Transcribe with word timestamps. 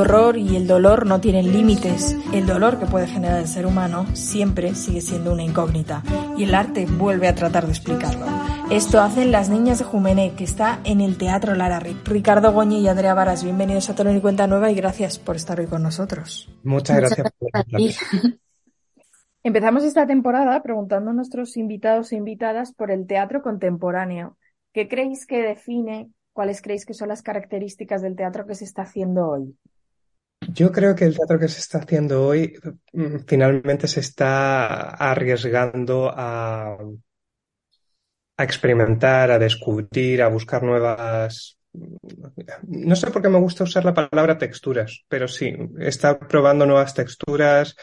horror 0.00 0.36
y 0.36 0.56
el 0.56 0.66
dolor 0.66 1.06
no 1.06 1.20
tienen 1.20 1.52
límites. 1.52 2.16
El 2.32 2.46
dolor 2.46 2.78
que 2.78 2.86
puede 2.86 3.06
generar 3.06 3.38
el 3.38 3.46
ser 3.46 3.66
humano 3.66 4.06
siempre 4.14 4.74
sigue 4.74 5.00
siendo 5.00 5.32
una 5.32 5.42
incógnita 5.42 6.02
y 6.36 6.44
el 6.44 6.54
arte 6.54 6.86
vuelve 6.86 7.28
a 7.28 7.34
tratar 7.34 7.66
de 7.66 7.72
explicarlo. 7.72 8.26
Esto 8.70 9.00
hacen 9.00 9.32
las 9.32 9.48
niñas 9.48 9.78
de 9.78 9.84
Jumene, 9.84 10.34
que 10.36 10.44
está 10.44 10.80
en 10.84 11.00
el 11.00 11.18
Teatro 11.18 11.54
Lara. 11.54 11.80
Ricardo 12.04 12.52
Goñi 12.52 12.80
y 12.80 12.88
Andrea 12.88 13.14
Varas, 13.14 13.44
bienvenidos 13.44 13.90
a 13.90 13.94
Tolón 13.94 14.16
y 14.16 14.20
Cuenta 14.20 14.46
Nueva 14.46 14.70
y 14.70 14.74
gracias 14.74 15.18
por 15.18 15.36
estar 15.36 15.58
hoy 15.60 15.66
con 15.66 15.82
nosotros. 15.82 16.48
Muchas 16.62 16.96
gracias. 16.96 17.98
Empezamos 19.42 19.84
esta 19.84 20.06
temporada 20.06 20.62
preguntando 20.62 21.10
a 21.10 21.14
nuestros 21.14 21.56
invitados 21.56 22.12
e 22.12 22.16
invitadas 22.16 22.72
por 22.72 22.90
el 22.90 23.06
teatro 23.06 23.42
contemporáneo. 23.42 24.36
¿Qué 24.72 24.86
creéis 24.86 25.26
que 25.26 25.42
define, 25.42 26.10
cuáles 26.32 26.62
creéis 26.62 26.84
que 26.84 26.94
son 26.94 27.08
las 27.08 27.22
características 27.22 28.02
del 28.02 28.16
teatro 28.16 28.46
que 28.46 28.54
se 28.54 28.64
está 28.64 28.82
haciendo 28.82 29.28
hoy? 29.28 29.56
Yo 30.48 30.72
creo 30.72 30.94
que 30.94 31.04
el 31.04 31.16
teatro 31.16 31.38
que 31.38 31.48
se 31.48 31.60
está 31.60 31.78
haciendo 31.78 32.26
hoy 32.26 32.58
mm, 32.92 33.18
finalmente 33.26 33.86
se 33.86 34.00
está 34.00 34.90
arriesgando 34.90 36.10
a, 36.14 36.78
experimentar, 38.38 39.30
a 39.30 39.38
descubrir, 39.38 40.22
a 40.22 40.28
buscar 40.28 40.62
nuevas... 40.62 41.58
No 42.66 42.96
sé 42.96 43.10
por 43.10 43.22
qué 43.22 43.28
me 43.28 43.38
gusta 43.38 43.64
usar 43.64 43.84
la 43.84 43.94
palabra 43.94 44.38
texturas, 44.38 45.04
pero 45.08 45.28
sí, 45.28 45.54
está 45.78 46.18
probando 46.18 46.66
nuevas 46.66 46.94
texturas, 46.94 47.76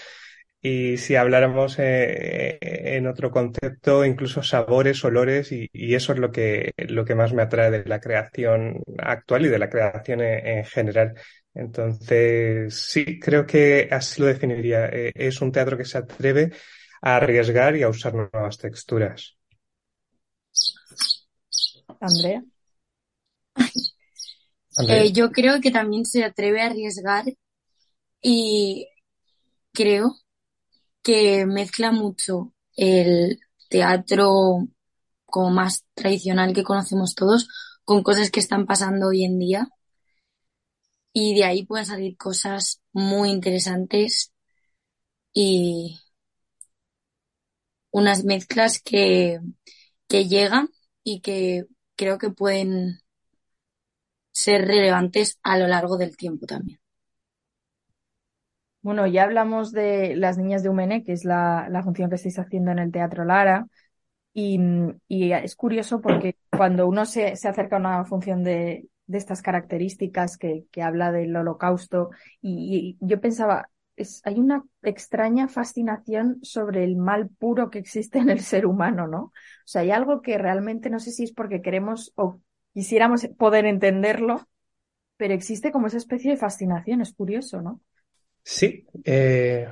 y 0.61 0.97
si 0.97 1.15
habláramos 1.15 1.77
eh, 1.79 2.57
en 2.61 3.07
otro 3.07 3.31
concepto, 3.31 4.03
incluso 4.03 4.41
sabores, 4.41 5.03
olores, 5.05 5.51
y, 5.51 5.69
eso 5.73 6.13
es 6.13 6.19
lo 6.19 6.31
que, 6.31 6.73
lo 6.77 7.05
que 7.05 7.15
más 7.15 7.31
me 7.33 7.43
atrae 7.43 7.71
de 7.71 7.85
la 7.85 7.99
creación 7.99 8.81
actual 8.97 9.45
y 9.45 9.49
de 9.49 9.59
la 9.59 9.69
creación 9.69 10.21
en, 10.21 10.65
general. 10.65 11.13
Entonces, 11.57 12.75
sí, 12.75 13.19
creo 13.19 13.47
que 13.47 13.89
así 13.91 14.21
lo 14.21 14.27
definiría. 14.27 14.89
Eh, 14.89 15.11
es 15.15 15.41
un 15.41 15.51
teatro 15.51 15.75
que 15.75 15.85
se 15.85 15.97
atreve 15.97 16.51
a 17.01 17.15
arriesgar 17.15 17.75
y 17.75 17.81
a 17.81 17.89
usar 17.89 18.13
nuevas 18.13 18.59
texturas. 18.59 19.35
Andrea. 21.99 22.43
Eh, 24.87 25.11
yo 25.11 25.31
creo 25.31 25.59
que 25.59 25.71
también 25.71 26.05
se 26.05 26.23
atreve 26.23 26.61
a 26.61 26.67
arriesgar 26.67 27.25
y 28.21 28.87
creo 29.73 30.15
que 31.01 31.47
mezcla 31.47 31.91
mucho 31.91 32.53
el 32.75 33.39
teatro 33.67 34.67
como 35.25 35.49
más 35.49 35.85
tradicional 35.95 36.53
que 36.53 36.63
conocemos 36.63 37.15
todos 37.15 37.49
con 37.83 38.03
cosas 38.03 38.29
que 38.29 38.41
están 38.41 38.67
pasando 38.67 39.07
hoy 39.07 39.23
en 39.23 39.39
día. 39.39 39.67
Y 41.13 41.35
de 41.35 41.45
ahí 41.45 41.65
pueden 41.65 41.85
salir 41.85 42.17
cosas 42.17 42.81
muy 42.93 43.29
interesantes 43.29 44.33
y 45.33 45.99
unas 47.91 48.23
mezclas 48.23 48.81
que, 48.81 49.39
que 50.07 50.27
llegan 50.27 50.69
y 51.03 51.21
que 51.21 51.65
creo 51.95 52.17
que 52.17 52.29
pueden 52.29 52.99
ser 54.31 54.67
relevantes 54.67 55.39
a 55.43 55.57
lo 55.57 55.67
largo 55.67 55.97
del 55.97 56.15
tiempo 56.15 56.45
también. 56.45 56.79
Bueno, 58.81 59.05
ya 59.05 59.23
hablamos 59.23 59.71
de 59.73 60.15
Las 60.15 60.37
Niñas 60.37 60.63
de 60.63 60.69
Umene, 60.69 61.03
que 61.03 61.11
es 61.11 61.25
la, 61.25 61.69
función 61.83 62.09
que 62.09 62.15
estáis 62.15 62.39
haciendo 62.39 62.71
en 62.71 62.79
el 62.79 62.91
Teatro 62.91 63.25
Lara. 63.25 63.67
Y, 64.33 64.59
es 65.09 65.55
curioso 65.55 66.01
porque 66.01 66.37
cuando 66.51 66.87
uno 66.87 67.05
se, 67.05 67.33
acerca 67.33 67.77
a 67.77 67.79
una 67.79 68.05
función 68.05 68.43
de, 68.43 68.87
estas 69.11 69.41
características 69.41 70.37
que, 70.37 70.65
habla 70.81 71.11
del 71.11 71.35
holocausto, 71.35 72.09
y, 72.41 72.97
yo 72.99 73.21
pensaba, 73.21 73.69
es, 73.95 74.21
hay 74.25 74.39
una 74.39 74.63
extraña 74.83 75.47
fascinación 75.47 76.39
sobre 76.41 76.83
el 76.83 76.97
mal 76.97 77.29
puro 77.29 77.69
que 77.69 77.79
existe 77.79 78.19
en 78.19 78.29
el 78.29 78.41
ser 78.41 78.65
humano, 78.65 79.07
¿no? 79.07 79.19
O 79.21 79.31
sea, 79.65 79.81
hay 79.81 79.91
algo 79.91 80.21
que 80.21 80.37
realmente 80.37 80.89
no 80.89 80.99
sé 80.99 81.11
si 81.11 81.23
es 81.23 81.31
porque 81.31 81.61
queremos 81.61 82.11
o 82.15 82.41
quisiéramos 82.73 83.27
poder 83.37 83.65
entenderlo, 83.65 84.47
pero 85.17 85.33
existe 85.33 85.71
como 85.71 85.87
esa 85.87 85.97
especie 85.97 86.31
de 86.31 86.37
fascinación, 86.37 87.01
es 87.01 87.13
curioso, 87.13 87.61
¿no? 87.61 87.81
Sí, 88.43 88.85
eh, 89.03 89.67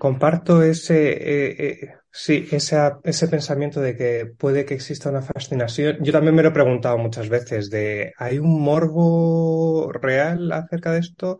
comparto 0.00 0.62
ese, 0.62 1.10
eh, 1.12 1.56
eh, 1.58 1.94
sí, 2.10 2.48
ese, 2.50 2.76
ese 3.04 3.28
pensamiento 3.28 3.82
de 3.82 3.96
que 3.96 4.26
puede 4.26 4.64
que 4.64 4.74
exista 4.74 5.10
una 5.10 5.20
fascinación. 5.20 5.98
Yo 6.00 6.10
también 6.12 6.34
me 6.34 6.42
lo 6.42 6.48
he 6.48 6.52
preguntado 6.52 6.96
muchas 6.96 7.28
veces 7.28 7.68
de, 7.70 8.14
¿hay 8.16 8.38
un 8.38 8.62
morbo 8.62 9.92
real 9.92 10.50
acerca 10.52 10.92
de 10.92 11.00
esto? 11.00 11.38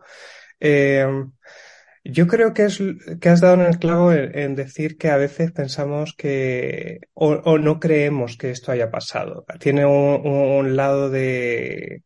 yo 2.03 2.27
creo 2.27 2.53
que 2.53 2.65
es 2.65 2.79
que 3.19 3.29
has 3.29 3.41
dado 3.41 3.55
en 3.55 3.61
el 3.61 3.79
clavo 3.79 4.11
en, 4.13 4.55
decir 4.55 4.97
que 4.97 5.09
a 5.09 5.17
veces 5.17 5.51
pensamos 5.51 6.13
que 6.15 6.99
o, 7.13 7.57
no 7.57 7.79
creemos 7.79 8.37
que 8.37 8.51
esto 8.51 8.71
haya 8.71 8.91
pasado. 8.91 9.45
Tiene 9.59 9.85
un, 9.85 10.75
lado 10.75 11.09
de, 11.09 12.03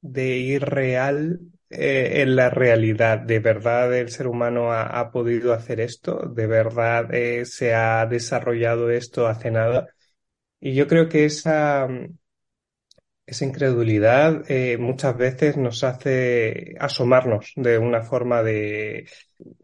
de 0.00 0.36
irreal 0.38 1.40
eh, 1.70 2.22
en 2.22 2.36
la 2.36 2.50
realidad. 2.50 3.20
¿De 3.20 3.40
verdad 3.40 3.94
el 3.94 4.10
ser 4.10 4.26
humano 4.26 4.72
ha, 4.72 5.10
podido 5.10 5.52
hacer 5.52 5.80
esto? 5.80 6.20
¿De 6.34 6.46
verdad 6.46 7.14
eh, 7.14 7.44
se 7.44 7.74
ha 7.74 8.06
desarrollado 8.06 8.90
esto 8.90 9.26
hace 9.26 9.50
nada? 9.50 9.88
Y 10.60 10.74
yo 10.74 10.88
creo 10.88 11.08
que 11.08 11.26
esa, 11.26 11.88
esa 13.26 13.44
incredulidad 13.44 14.50
eh, 14.50 14.78
muchas 14.78 15.16
veces 15.18 15.56
nos 15.58 15.84
hace 15.84 16.74
asomarnos 16.80 17.52
de 17.56 17.78
una 17.78 18.02
forma 18.02 18.42
de 18.42 19.06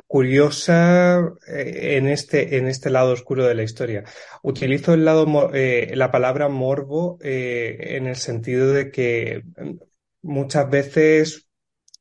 curiosa 0.07 1.33
en 1.47 2.09
este 2.09 2.59
en 2.59 2.69
este 2.69 2.91
lado 2.91 3.13
oscuro 3.13 3.47
de 3.47 3.55
la 3.55 3.63
historia. 3.63 4.05
Utilizo 4.43 4.95
el 4.95 5.05
lado 5.05 5.51
la 5.53 6.11
palabra 6.11 6.49
morbo 6.49 7.19
en 7.23 8.07
el 8.07 8.17
sentido 8.17 8.73
de 8.73 8.91
que 8.91 9.43
muchas 10.23 10.71
veces 10.71 11.49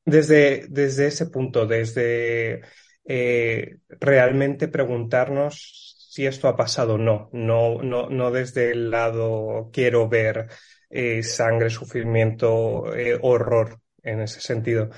desde, 0.06 0.66
desde 0.70 1.08
ese 1.08 1.28
punto, 1.28 1.66
desde 1.66 2.62
eh, 3.06 3.78
realmente 3.90 4.68
preguntarnos 4.68 6.08
si 6.10 6.26
esto 6.26 6.48
ha 6.48 6.56
pasado 6.56 6.96
o 6.96 6.98
no, 6.98 7.30
no, 7.34 7.82
no, 7.82 8.10
no 8.10 8.32
desde 8.32 8.72
el 8.72 8.92
lado 8.92 9.70
quiero 9.74 10.08
ver 10.08 10.48
eh, 10.90 11.24
sangre, 11.24 11.70
sufrimiento, 11.70 12.94
eh, 12.96 13.18
horror 13.22 13.80
en 14.04 14.22
ese 14.22 14.42
sentido. 14.42 14.90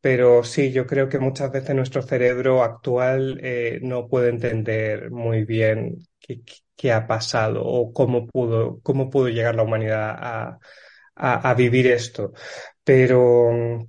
Pero 0.00 0.42
sí, 0.44 0.72
yo 0.72 0.86
creo 0.86 1.08
que 1.08 1.18
muchas 1.18 1.50
veces 1.52 1.74
nuestro 1.74 2.02
cerebro 2.02 2.62
actual 2.62 3.40
no 3.82 4.06
puede 4.08 4.28
entender 4.30 5.10
muy 5.10 5.44
bien 5.44 5.96
qué, 6.20 6.42
qué, 6.76 6.92
ha 6.92 7.06
pasado 7.06 7.62
o 7.64 7.90
cómo 7.92 8.26
pudo, 8.26 8.80
cómo 8.82 9.08
pudo 9.10 9.28
llegar 9.28 9.54
la 9.54 9.62
humanidad 9.62 10.10
a, 10.18 10.58
a, 11.14 11.50
a 11.50 11.54
vivir 11.54 11.86
esto. 11.86 12.32
Pero 12.84 13.86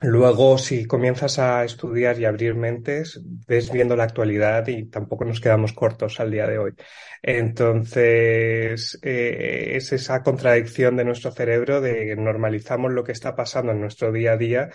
Luego, 0.00 0.58
si 0.58 0.86
comienzas 0.86 1.38
a 1.38 1.64
estudiar 1.64 2.18
y 2.20 2.26
abrir 2.26 2.54
mentes, 2.54 3.18
ves 3.48 3.72
viendo 3.72 3.96
la 3.96 4.04
actualidad 4.04 4.66
y 4.68 4.84
tampoco 4.90 5.24
nos 5.24 5.40
quedamos 5.40 5.72
cortos 5.72 6.20
al 6.20 6.30
día 6.30 6.46
de 6.46 6.58
hoy. 6.58 6.72
Entonces, 7.22 8.98
eh, 9.02 9.72
es 9.74 9.92
esa 9.92 10.22
contradicción 10.22 10.96
de 10.96 11.04
nuestro 11.06 11.32
cerebro 11.32 11.80
de 11.80 12.14
normalizamos 12.14 12.92
lo 12.92 13.04
que 13.04 13.12
está 13.12 13.34
pasando 13.34 13.72
en 13.72 13.80
nuestro 13.80 14.12
día 14.12 14.32
a 14.32 14.36
día, 14.36 14.68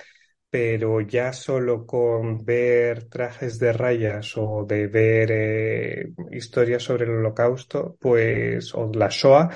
pero 0.49 1.01
ya 1.01 1.33
solo 1.33 1.85
con 1.85 2.43
ver 2.43 3.05
trajes 3.09 3.59
de 3.59 3.73
rayas 3.73 4.33
o 4.37 4.65
de 4.67 4.87
ver 4.87 5.29
eh, 5.31 6.13
historias 6.31 6.83
sobre 6.83 7.05
el 7.05 7.11
holocausto, 7.11 7.95
pues, 7.99 8.73
o 8.73 8.91
la 8.93 9.09
Shoah, 9.09 9.49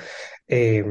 eh, 0.48 0.84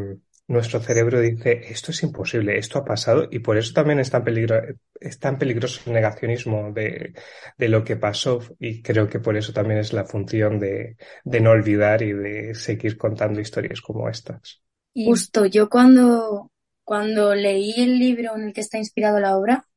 nuestro 0.47 0.79
cerebro 0.79 1.19
dice, 1.19 1.61
esto 1.69 1.91
es 1.91 2.03
imposible, 2.03 2.57
esto 2.57 2.79
ha 2.79 2.85
pasado 2.85 3.27
y 3.31 3.39
por 3.39 3.57
eso 3.57 3.73
también 3.73 3.99
es 3.99 4.11
tan, 4.11 4.23
peligro, 4.23 4.61
es 4.99 5.19
tan 5.19 5.39
peligroso 5.39 5.81
el 5.87 5.93
negacionismo 5.93 6.71
de, 6.71 7.13
de, 7.57 7.69
lo 7.69 7.83
que 7.83 7.95
pasó 7.95 8.39
y 8.59 8.81
creo 8.81 9.07
que 9.09 9.19
por 9.19 9.35
eso 9.37 9.53
también 9.53 9.79
es 9.79 9.91
la 9.91 10.05
función 10.05 10.59
de, 10.59 10.97
de 11.23 11.41
no 11.41 11.51
olvidar 11.51 12.03
y 12.03 12.13
de 12.13 12.53
seguir 12.53 12.97
contando 12.97 13.39
historias 13.39 13.81
como 13.81 14.07
estas. 14.07 14.61
Justo, 14.93 15.45
yo 15.45 15.67
cuando, 15.67 16.51
cuando 16.83 17.33
leí 17.33 17.73
el 17.77 17.97
libro 17.97 18.35
en 18.35 18.43
el 18.43 18.53
que 18.53 18.61
está 18.61 18.77
inspirado 18.77 19.19
la 19.19 19.37
obra 19.37 19.67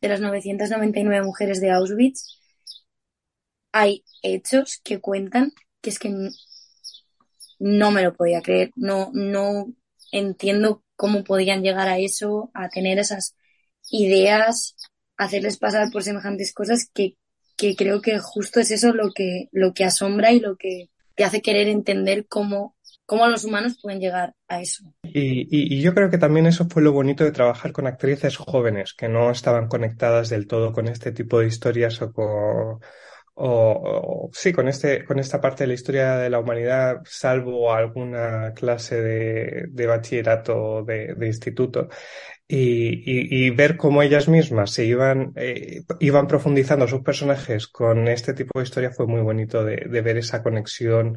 de 0.00 0.08
las 0.08 0.20
999 0.20 1.24
mujeres 1.24 1.60
de 1.60 1.70
Auschwitz, 1.70 2.38
hay 3.72 4.04
hechos 4.22 4.80
que 4.84 5.00
cuentan 5.00 5.52
que 5.80 5.90
es 5.90 5.98
que 5.98 6.14
no 7.58 7.90
me 7.90 8.02
lo 8.02 8.14
podía 8.14 8.42
creer, 8.42 8.70
no, 8.76 9.10
no, 9.14 9.72
entiendo 10.12 10.84
cómo 10.94 11.24
podían 11.24 11.62
llegar 11.62 11.88
a 11.88 11.98
eso, 11.98 12.50
a 12.54 12.68
tener 12.68 12.98
esas 12.98 13.34
ideas, 13.90 14.76
hacerles 15.16 15.58
pasar 15.58 15.90
por 15.90 16.04
semejantes 16.04 16.54
cosas 16.54 16.88
que, 16.94 17.16
que 17.56 17.74
creo 17.74 18.00
que 18.00 18.20
justo 18.20 18.60
es 18.60 18.70
eso 18.70 18.92
lo 18.92 19.12
que, 19.12 19.48
lo 19.50 19.74
que 19.74 19.84
asombra 19.84 20.30
y 20.30 20.38
lo 20.38 20.56
que 20.56 20.90
te 21.16 21.24
hace 21.24 21.42
querer 21.42 21.68
entender 21.68 22.26
cómo 22.28 22.76
cómo 23.04 23.26
los 23.28 23.44
humanos 23.44 23.76
pueden 23.82 24.00
llegar 24.00 24.34
a 24.48 24.62
eso. 24.62 24.84
Y, 25.02 25.42
y, 25.42 25.76
y, 25.76 25.82
yo 25.82 25.92
creo 25.92 26.08
que 26.08 26.16
también 26.16 26.46
eso 26.46 26.66
fue 26.66 26.82
lo 26.82 26.92
bonito 26.92 27.24
de 27.24 27.32
trabajar 27.32 27.70
con 27.70 27.86
actrices 27.86 28.38
jóvenes 28.38 28.94
que 28.94 29.08
no 29.08 29.30
estaban 29.30 29.68
conectadas 29.68 30.30
del 30.30 30.46
todo 30.46 30.72
con 30.72 30.88
este 30.88 31.12
tipo 31.12 31.40
de 31.40 31.48
historias 31.48 32.00
o 32.00 32.10
con, 32.10 32.80
o, 33.34 34.30
sí, 34.32 34.52
con 34.52 34.68
este, 34.68 35.04
con 35.04 35.18
esta 35.18 35.40
parte 35.40 35.64
de 35.64 35.68
la 35.68 35.74
historia 35.74 36.16
de 36.16 36.30
la 36.30 36.38
humanidad, 36.38 37.00
salvo 37.04 37.72
alguna 37.72 38.52
clase 38.54 39.00
de, 39.00 39.64
de 39.70 39.86
bachillerato 39.86 40.84
de, 40.84 41.14
de 41.14 41.26
instituto, 41.26 41.88
y, 42.46 43.02
y, 43.10 43.46
y, 43.46 43.50
ver 43.50 43.76
cómo 43.76 44.02
ellas 44.02 44.28
mismas 44.28 44.72
se 44.72 44.84
iban, 44.84 45.32
eh, 45.36 45.82
iban 46.00 46.26
profundizando 46.26 46.86
sus 46.86 47.00
personajes 47.00 47.66
con 47.66 48.08
este 48.08 48.34
tipo 48.34 48.58
de 48.58 48.64
historia 48.64 48.90
fue 48.90 49.06
muy 49.06 49.22
bonito 49.22 49.64
de, 49.64 49.86
de 49.88 50.00
ver 50.02 50.18
esa 50.18 50.42
conexión 50.42 51.16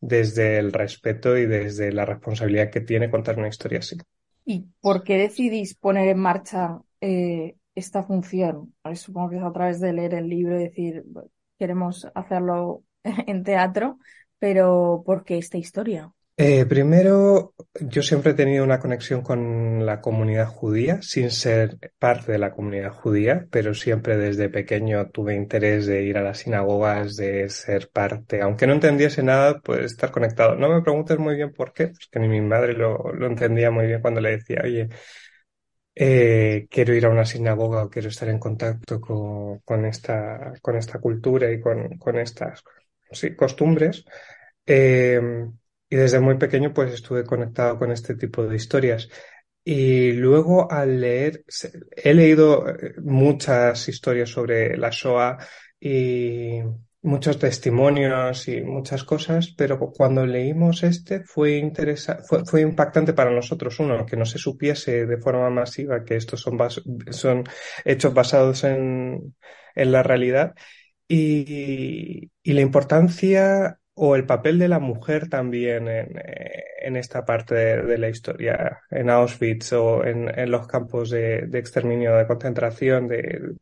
desde 0.00 0.58
el 0.58 0.72
respeto 0.72 1.36
y 1.36 1.46
desde 1.46 1.92
la 1.92 2.04
responsabilidad 2.04 2.70
que 2.70 2.80
tiene 2.80 3.10
contar 3.10 3.38
una 3.38 3.48
historia 3.48 3.80
así. 3.80 3.96
¿Y 4.44 4.66
por 4.80 5.02
qué 5.02 5.18
decidís 5.18 5.74
poner 5.74 6.08
en 6.08 6.18
marcha 6.18 6.80
eh, 7.00 7.56
esta 7.74 8.04
función? 8.04 8.74
Supongo 8.94 9.30
que 9.30 9.36
es 9.36 9.42
a 9.42 9.52
través 9.52 9.80
de 9.80 9.92
leer 9.92 10.14
el 10.14 10.28
libro 10.28 10.58
y 10.58 10.64
decir, 10.64 11.04
queremos 11.58 12.06
hacerlo 12.14 12.84
en 13.04 13.44
teatro, 13.44 13.98
pero 14.38 15.02
¿por 15.06 15.24
qué 15.24 15.38
esta 15.38 15.58
historia? 15.58 16.12
Eh, 16.40 16.66
primero, 16.66 17.52
yo 17.80 18.00
siempre 18.00 18.30
he 18.30 18.34
tenido 18.34 18.62
una 18.62 18.78
conexión 18.78 19.22
con 19.22 19.84
la 19.84 20.00
comunidad 20.00 20.46
judía, 20.46 21.02
sin 21.02 21.32
ser 21.32 21.78
parte 21.98 22.30
de 22.30 22.38
la 22.38 22.52
comunidad 22.52 22.92
judía, 22.92 23.48
pero 23.50 23.74
siempre 23.74 24.16
desde 24.16 24.48
pequeño 24.48 25.10
tuve 25.10 25.34
interés 25.34 25.86
de 25.86 26.04
ir 26.04 26.16
a 26.16 26.22
las 26.22 26.38
sinagogas, 26.38 27.16
de 27.16 27.48
ser 27.48 27.90
parte, 27.90 28.40
aunque 28.40 28.68
no 28.68 28.74
entendiese 28.74 29.24
nada, 29.24 29.58
pues 29.60 29.80
estar 29.86 30.12
conectado. 30.12 30.54
No 30.54 30.68
me 30.72 30.80
preguntes 30.80 31.18
muy 31.18 31.34
bien 31.34 31.52
por 31.52 31.72
qué, 31.72 31.88
porque 31.88 32.20
ni 32.20 32.28
mi 32.28 32.40
madre 32.40 32.74
lo, 32.74 33.12
lo 33.12 33.26
entendía 33.26 33.72
muy 33.72 33.88
bien 33.88 34.00
cuando 34.00 34.20
le 34.20 34.30
decía, 34.30 34.60
oye, 34.62 34.88
eh, 36.00 36.68
quiero 36.70 36.94
ir 36.94 37.06
a 37.06 37.10
una 37.10 37.24
sinagoga 37.24 37.82
o 37.82 37.90
quiero 37.90 38.08
estar 38.08 38.28
en 38.28 38.38
contacto 38.38 39.00
con, 39.00 39.84
esta, 39.84 40.52
cultura 41.00 41.50
y 41.50 41.60
con, 41.60 42.18
estas 42.18 42.62
costumbres. 43.36 44.04
Eh, 44.64 45.20
y 45.90 45.96
desde 45.96 46.20
muy 46.20 46.36
pequeño 46.36 46.72
pues 46.72 46.92
estuve 46.92 47.24
conectado 47.24 47.78
con 47.78 47.90
este 47.90 48.14
tipo 48.14 48.46
de 48.46 48.54
historias. 48.54 49.08
Y 49.64 50.12
luego 50.12 50.70
al 50.70 51.00
leer, 51.00 51.44
he 51.90 52.14
leído 52.14 52.68
eh, 52.68 52.94
muchas 53.02 53.88
historias 53.88 54.30
sobre 54.30 54.76
la 54.76 54.90
Shoah 54.90 55.36
y 55.80 56.60
muchos 57.02 57.38
testimonios 57.38 58.48
y 58.48 58.60
muchas 58.62 59.04
cosas, 59.04 59.54
pero 59.56 59.78
cuando 59.78 60.26
leímos 60.26 60.82
este 60.82 61.22
fue 61.24 61.56
interesa 61.56 62.18
fue, 62.26 62.44
fue, 62.44 62.60
impactante 62.62 63.12
para 63.12 63.30
nosotros, 63.30 63.78
uno, 63.80 64.04
que 64.04 64.16
no 64.16 64.24
se 64.26 64.38
supiese 64.38 65.06
de 65.06 65.18
forma 65.18 65.48
masiva 65.50 66.04
que 66.04 66.16
estos 66.16 66.40
son, 66.40 66.58
son 67.10 67.44
hechos 67.84 68.14
basados 68.14 68.64
en, 68.64 69.34
en 69.74 69.92
la 69.92 70.02
realidad. 70.02 70.54
Y, 71.08 72.30
y 72.42 72.52
la 72.52 72.60
importancia 72.60 73.78
o 73.94 74.14
el 74.16 74.26
papel 74.26 74.58
de 74.58 74.68
la 74.68 74.78
mujer 74.78 75.28
también 75.28 75.88
en, 75.88 76.08
en 76.80 76.96
esta 76.96 77.24
parte 77.24 77.54
de, 77.54 77.82
de, 77.82 77.98
la 77.98 78.08
historia, 78.08 78.80
en 78.90 79.10
Auschwitz 79.10 79.72
o 79.72 80.04
en, 80.04 80.28
en 80.38 80.50
los 80.50 80.66
campos 80.66 81.10
de, 81.10 81.46
de, 81.46 81.58
exterminio, 81.58 82.14
de 82.16 82.26
concentración, 82.26 83.08
de 83.08 83.54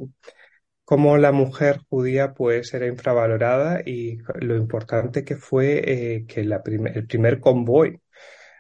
cómo 0.87 1.19
la 1.19 1.33
mujer 1.33 1.81
judía 1.91 2.33
pues 2.33 2.73
era 2.73 2.87
infravalorada 2.87 3.83
y 3.85 4.19
lo 4.41 4.57
importante 4.57 5.25
que 5.25 5.37
fue 5.37 5.83
eh, 5.85 6.27
que 6.27 6.45
la 6.45 6.63
el 6.65 7.07
primer 7.07 7.41
convoy 7.41 8.01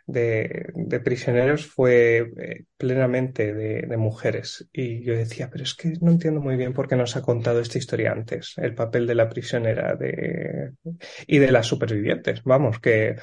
de, 0.06 1.00
prisioneros 1.04 1.66
fue 1.66 2.32
eh, 2.36 2.64
plenamente 2.76 3.54
de, 3.54 3.82
de, 3.82 3.96
mujeres. 3.96 4.68
Y 4.72 5.04
yo 5.04 5.14
decía, 5.16 5.50
pero 5.50 5.64
es 5.64 5.74
que 5.74 5.94
no 6.00 6.10
entiendo 6.10 6.40
muy 6.40 6.56
bien 6.56 6.72
por 6.72 6.88
qué 6.88 6.96
nos 6.96 7.16
ha 7.16 7.22
contado 7.22 7.60
esta 7.60 7.78
historia 7.78 8.12
antes, 8.12 8.54
el 8.56 8.74
papel 8.74 9.06
de 9.06 9.14
la 9.14 9.28
prisionera 9.28 9.94
de, 9.94 10.72
y 11.26 11.38
de 11.38 11.52
las 11.52 11.66
supervivientes. 11.66 12.42
Vamos, 12.44 12.80
que 12.80 13.16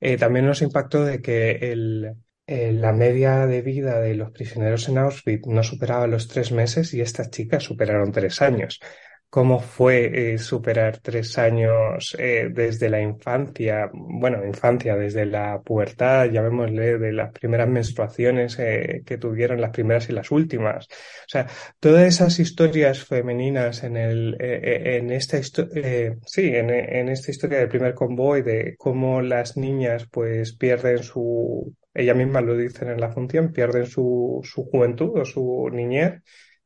eh, 0.00 0.16
también 0.18 0.46
nos 0.46 0.62
impactó 0.62 1.04
de 1.04 1.20
que 1.20 1.52
el, 1.72 2.14
eh, 2.50 2.72
la 2.72 2.92
media 2.92 3.46
de 3.46 3.62
vida 3.62 4.00
de 4.00 4.16
los 4.16 4.32
prisioneros 4.32 4.88
en 4.88 4.98
Auschwitz 4.98 5.46
no 5.46 5.62
superaba 5.62 6.08
los 6.08 6.26
tres 6.26 6.50
meses 6.50 6.92
y 6.94 7.00
estas 7.00 7.30
chicas 7.30 7.62
superaron 7.62 8.10
tres 8.10 8.42
años 8.42 8.80
cómo 9.28 9.60
fue 9.60 10.32
eh, 10.32 10.38
superar 10.38 10.98
tres 10.98 11.38
años 11.38 12.16
eh, 12.18 12.48
desde 12.52 12.90
la 12.90 13.00
infancia, 13.00 13.88
bueno, 13.92 14.44
infancia, 14.44 14.96
desde 14.96 15.26
la 15.26 15.60
pubertad, 15.62 16.28
llamémosle, 16.28 16.98
de 16.98 17.12
las 17.12 17.30
primeras 17.30 17.68
menstruaciones 17.68 18.56
que 18.56 19.18
tuvieron, 19.20 19.60
las 19.60 19.70
primeras 19.70 20.08
y 20.08 20.12
las 20.12 20.32
últimas. 20.32 20.86
O 20.86 21.28
sea, 21.28 21.46
todas 21.78 22.02
esas 22.02 22.40
historias 22.40 23.04
femeninas 23.04 23.84
en 23.84 23.96
el, 23.96 24.36
en 24.40 25.12
esta 25.12 25.38
historia, 25.38 26.16
sí, 26.26 26.48
en, 26.48 26.70
en 26.70 27.08
esta 27.08 27.30
historia 27.30 27.60
del 27.60 27.68
primer 27.68 27.94
convoy, 27.94 28.42
de 28.42 28.74
cómo 28.76 29.22
las 29.22 29.56
niñas 29.56 30.08
pues 30.10 30.56
pierden 30.56 31.04
su, 31.04 31.72
ella 31.94 32.14
misma 32.14 32.40
lo 32.40 32.56
dicen 32.56 32.88
en 32.88 33.00
la 33.00 33.10
función, 33.10 33.52
pierden 33.52 33.86
su, 33.86 34.40
su 34.44 34.64
juventud 34.64 35.18
o 35.18 35.24
su 35.24 35.68
niñez 35.72 36.22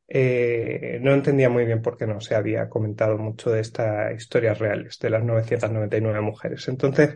eh, 0.07 0.99
no 1.01 1.13
entendía 1.13 1.49
muy 1.49 1.65
bien 1.65 1.81
por 1.81 1.97
qué 1.97 2.05
no 2.05 2.21
se 2.21 2.35
había 2.35 2.69
comentado 2.69 3.17
mucho 3.17 3.49
de 3.49 3.61
estas 3.61 4.15
historias 4.15 4.59
reales, 4.59 4.99
de 4.99 5.09
las 5.09 5.23
999 5.23 6.21
mujeres. 6.21 6.67
Entonces, 6.67 7.15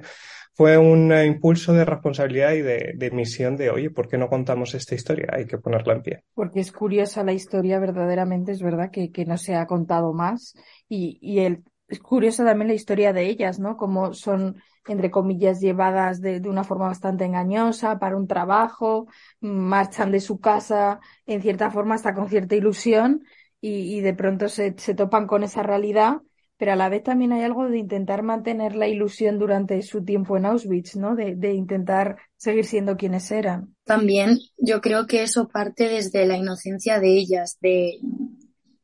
fue 0.53 0.77
un 0.77 1.13
impulso 1.13 1.71
de 1.73 1.85
responsabilidad 1.85 2.53
y 2.53 2.61
de, 2.61 2.93
de, 2.95 3.11
misión 3.11 3.55
de, 3.55 3.69
oye, 3.69 3.91
¿por 3.91 4.07
qué 4.09 4.17
no 4.17 4.27
contamos 4.27 4.73
esta 4.73 4.95
historia? 4.95 5.27
Hay 5.31 5.45
que 5.45 5.59
ponerla 5.59 5.93
en 5.93 6.01
pie. 6.01 6.23
Porque 6.33 6.59
es 6.59 6.71
curiosa 6.71 7.23
la 7.23 7.33
historia, 7.33 7.79
verdaderamente, 7.79 8.51
es 8.51 8.61
verdad 8.61 8.89
que, 8.91 9.11
que 9.11 9.25
no 9.25 9.37
se 9.37 9.55
ha 9.55 9.67
contado 9.67 10.11
más. 10.13 10.55
Y, 10.89 11.19
y 11.21 11.39
el, 11.39 11.63
es 11.89 11.99
curiosa 11.99 12.45
también 12.45 12.69
la 12.69 12.73
historia 12.75 13.13
de 13.13 13.27
ellas, 13.27 13.59
¿no? 13.59 13.77
Como 13.77 14.13
son 14.13 14.61
entre 14.87 15.11
comillas, 15.11 15.59
llevadas 15.59 16.21
de, 16.21 16.39
de, 16.39 16.49
una 16.49 16.63
forma 16.63 16.87
bastante 16.87 17.25
engañosa 17.25 17.99
para 17.99 18.17
un 18.17 18.27
trabajo, 18.27 19.07
marchan 19.39 20.11
de 20.11 20.19
su 20.19 20.39
casa 20.39 20.99
en 21.25 21.41
cierta 21.41 21.69
forma 21.69 21.95
hasta 21.95 22.13
con 22.13 22.29
cierta 22.29 22.55
ilusión 22.55 23.23
y, 23.61 23.97
y 23.97 24.01
de 24.01 24.13
pronto 24.13 24.49
se, 24.49 24.75
se, 24.77 24.95
topan 24.95 25.27
con 25.27 25.43
esa 25.43 25.63
realidad, 25.63 26.21
pero 26.57 26.73
a 26.73 26.75
la 26.75 26.89
vez 26.89 27.03
también 27.03 27.33
hay 27.33 27.43
algo 27.43 27.69
de 27.69 27.77
intentar 27.77 28.23
mantener 28.23 28.75
la 28.75 28.87
ilusión 28.87 29.37
durante 29.37 29.81
su 29.81 30.03
tiempo 30.03 30.37
en 30.37 30.45
Auschwitz, 30.45 30.95
¿no? 30.95 31.15
De, 31.15 31.35
de 31.35 31.53
intentar 31.53 32.17
seguir 32.35 32.65
siendo 32.65 32.97
quienes 32.97 33.29
eran. 33.31 33.75
También 33.85 34.39
yo 34.57 34.81
creo 34.81 35.07
que 35.07 35.23
eso 35.23 35.47
parte 35.47 35.87
desde 35.87 36.25
la 36.25 36.37
inocencia 36.37 36.99
de 36.99 37.17
ellas, 37.17 37.57
de 37.61 37.99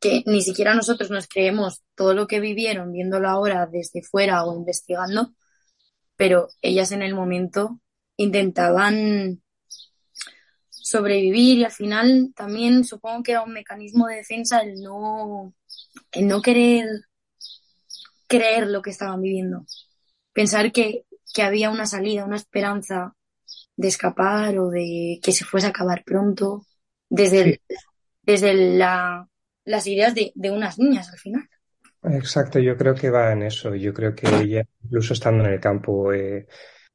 que 0.00 0.22
ni 0.26 0.42
siquiera 0.42 0.74
nosotros 0.74 1.10
nos 1.10 1.26
creemos 1.26 1.82
todo 1.94 2.14
lo 2.14 2.26
que 2.26 2.40
vivieron 2.40 2.92
viéndolo 2.92 3.28
ahora 3.28 3.66
desde 3.66 4.02
fuera 4.02 4.44
o 4.44 4.56
investigando, 4.56 5.32
pero 6.16 6.48
ellas 6.62 6.92
en 6.92 7.02
el 7.02 7.14
momento 7.14 7.80
intentaban 8.16 9.42
sobrevivir 10.70 11.58
y 11.58 11.64
al 11.64 11.72
final 11.72 12.32
también 12.36 12.84
supongo 12.84 13.22
que 13.22 13.32
era 13.32 13.42
un 13.42 13.52
mecanismo 13.52 14.06
de 14.06 14.16
defensa 14.16 14.60
el 14.60 14.80
no, 14.82 15.52
el 16.12 16.28
no 16.28 16.40
querer 16.42 16.86
creer 18.28 18.68
lo 18.68 18.82
que 18.82 18.90
estaban 18.90 19.20
viviendo. 19.20 19.64
Pensar 20.32 20.72
que, 20.72 21.04
que 21.34 21.42
había 21.42 21.70
una 21.70 21.86
salida, 21.86 22.24
una 22.24 22.36
esperanza 22.36 23.14
de 23.76 23.88
escapar 23.88 24.58
o 24.58 24.70
de 24.70 25.18
que 25.22 25.32
se 25.32 25.44
fuese 25.44 25.66
a 25.66 25.70
acabar 25.70 26.04
pronto 26.04 26.66
desde, 27.08 27.40
el, 27.40 27.60
desde 28.22 28.54
la, 28.54 29.28
las 29.66 29.86
ideas 29.86 30.14
de, 30.14 30.50
unas 30.50 30.78
niñas 30.78 31.10
al 31.12 31.18
final. 31.18 31.48
Exacto, 32.04 32.58
yo 32.58 32.76
creo 32.76 32.94
que 32.94 33.10
va 33.10 33.32
en 33.32 33.42
eso. 33.42 33.74
Yo 33.74 33.92
creo 33.92 34.14
que 34.14 34.28
ella, 34.28 34.64
incluso 34.84 35.12
estando 35.12 35.44
en 35.44 35.52
el 35.52 35.60
campo, 35.60 36.12
eh, 36.12 36.46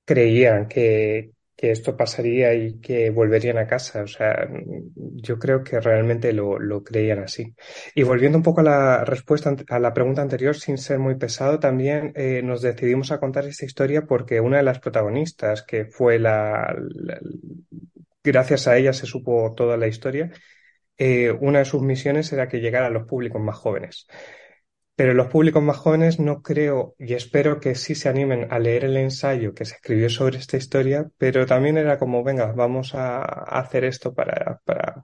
creían 0.06 0.68
que, 0.68 1.32
que, 1.56 1.72
esto 1.72 1.98
pasaría 1.98 2.54
y 2.54 2.80
que 2.80 3.10
volverían 3.10 3.58
a 3.58 3.68
casa. 3.68 4.04
O 4.04 4.08
sea, 4.08 4.48
yo 4.96 5.38
creo 5.38 5.64
que 5.64 5.82
realmente 5.82 6.32
lo, 6.32 6.58
lo, 6.58 6.82
creían 6.82 7.20
así. 7.20 7.54
Y 7.94 8.04
volviendo 8.04 8.38
un 8.38 8.44
poco 8.44 8.62
a 8.62 8.64
la 8.64 9.04
respuesta, 9.04 9.54
a 9.68 9.80
la 9.80 9.94
pregunta 9.94 10.22
anterior, 10.22 10.56
sin 10.56 10.78
ser 10.78 10.98
muy 10.98 11.16
pesado, 11.16 11.60
también 11.60 12.14
eh, 12.16 12.42
nos 12.42 12.62
decidimos 12.62 13.12
a 13.12 13.20
contar 13.20 13.46
esta 13.46 13.66
historia 13.66 14.04
porque 14.04 14.40
una 14.40 14.58
de 14.58 14.64
las 14.64 14.80
protagonistas, 14.80 15.64
que 15.64 15.86
fue 15.86 16.20
la 16.20 16.74
gracias 18.24 18.68
a 18.68 18.78
ella 18.78 18.94
se 18.94 19.06
supo 19.06 19.54
toda 19.56 19.78
la 19.78 19.88
historia, 19.88 20.32
eh, 21.04 21.32
una 21.32 21.60
de 21.60 21.66
sus 21.66 21.82
misiones 21.82 22.32
era 22.32 22.48
que 22.48 22.60
llegara 22.60 22.86
a 22.86 22.90
los 22.92 23.08
públicos 23.08 23.42
más 23.42 23.58
jóvenes. 23.58 24.06
Pero 24.96 25.16
los 25.16 25.30
públicos 25.30 25.64
más 25.64 25.78
jóvenes 25.78 26.20
no 26.20 26.44
creo 26.44 26.96
y 27.00 27.16
espero 27.16 27.60
que 27.60 27.74
sí 27.74 27.96
se 27.96 28.08
animen 28.08 28.48
a 28.52 28.60
leer 28.60 28.86
el 28.86 28.98
ensayo 28.98 29.56
que 29.56 29.66
se 29.66 29.76
escribió 29.76 30.10
sobre 30.10 30.38
esta 30.38 30.58
historia, 30.58 31.10
pero 31.18 31.48
también 31.48 31.78
era 31.80 31.98
como, 31.98 32.24
venga, 32.24 32.52
vamos 32.52 32.94
a 32.94 33.24
hacer 33.24 33.84
esto 33.86 34.14
para, 34.14 34.62
para, 34.64 35.04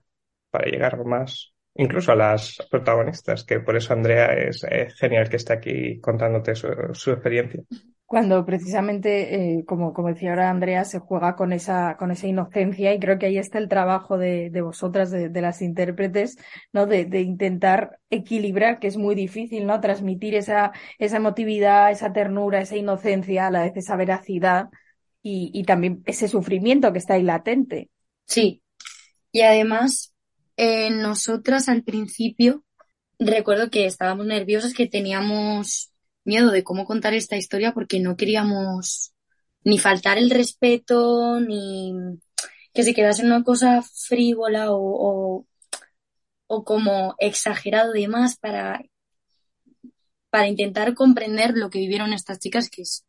para 0.50 0.66
llegar 0.70 1.04
más, 1.04 1.52
incluso 1.78 2.12
a 2.12 2.16
las 2.16 2.58
protagonistas, 2.70 3.44
que 3.44 3.60
por 3.60 3.76
eso 3.76 3.92
Andrea 3.94 4.26
es, 4.34 4.64
es 4.64 4.94
genial 4.96 5.28
que 5.28 5.36
esté 5.36 5.54
aquí 5.54 6.00
contándote 6.00 6.54
su, 6.54 6.68
su 6.92 7.12
experiencia. 7.12 7.62
cuando 8.04 8.44
precisamente, 8.44 9.58
eh, 9.58 9.64
como, 9.64 9.92
como 9.92 10.08
decía 10.08 10.30
ahora 10.30 10.50
Andrea, 10.50 10.84
se 10.84 10.98
juega 10.98 11.36
con 11.36 11.52
esa, 11.52 11.96
con 11.98 12.10
esa 12.10 12.26
inocencia 12.26 12.92
y 12.92 12.98
creo 12.98 13.18
que 13.18 13.26
ahí 13.26 13.38
está 13.38 13.58
el 13.58 13.68
trabajo 13.68 14.18
de, 14.18 14.50
de 14.50 14.60
vosotras, 14.60 15.10
de, 15.10 15.28
de, 15.28 15.40
las 15.40 15.62
intérpretes, 15.62 16.36
¿no? 16.72 16.86
De, 16.86 17.04
de, 17.04 17.20
intentar 17.20 18.00
equilibrar, 18.10 18.78
que 18.80 18.88
es 18.88 18.96
muy 18.96 19.14
difícil, 19.14 19.66
¿no? 19.66 19.80
Transmitir 19.80 20.34
esa, 20.34 20.72
esa 20.98 21.18
emotividad, 21.18 21.90
esa 21.90 22.12
ternura, 22.12 22.60
esa 22.60 22.76
inocencia, 22.76 23.46
a 23.46 23.50
la 23.50 23.62
vez 23.62 23.76
esa 23.76 23.94
veracidad 23.94 24.68
y, 25.22 25.50
y 25.54 25.64
también 25.64 26.02
ese 26.06 26.28
sufrimiento 26.28 26.92
que 26.92 26.98
está 26.98 27.14
ahí 27.14 27.22
latente. 27.22 27.90
Sí. 28.24 28.62
Y 29.30 29.42
además, 29.42 30.14
eh, 30.58 30.90
nosotras 30.90 31.68
al 31.68 31.84
principio, 31.84 32.64
recuerdo 33.20 33.70
que 33.70 33.86
estábamos 33.86 34.26
nerviosas, 34.26 34.74
que 34.74 34.88
teníamos 34.88 35.92
miedo 36.24 36.50
de 36.50 36.64
cómo 36.64 36.84
contar 36.84 37.14
esta 37.14 37.36
historia 37.36 37.72
porque 37.72 38.00
no 38.00 38.16
queríamos 38.16 39.14
ni 39.62 39.78
faltar 39.78 40.18
el 40.18 40.30
respeto, 40.30 41.38
ni 41.38 41.92
que 42.74 42.82
se 42.82 42.92
quedase 42.92 43.24
una 43.24 43.44
cosa 43.44 43.82
frívola 43.82 44.72
o, 44.72 45.46
o, 46.48 46.64
como 46.64 47.14
exagerado 47.18 47.92
de 47.92 48.08
más 48.08 48.36
para, 48.36 48.82
para 50.30 50.48
intentar 50.48 50.94
comprender 50.94 51.52
lo 51.54 51.70
que 51.70 51.78
vivieron 51.78 52.12
estas 52.12 52.40
chicas, 52.40 52.68
que 52.68 52.82
es 52.82 53.04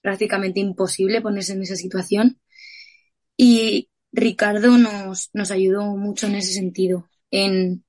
prácticamente 0.00 0.60
imposible 0.60 1.20
ponerse 1.22 1.54
en 1.54 1.62
esa 1.62 1.76
situación. 1.76 2.40
Y 3.36 3.88
Ricardo 4.12 4.76
nos, 4.78 5.30
nos 5.32 5.50
ayudó 5.50 5.96
mucho 5.96 6.26
en 6.26 6.36
ese 6.36 6.52
sentido, 6.52 7.08
en 7.30 7.84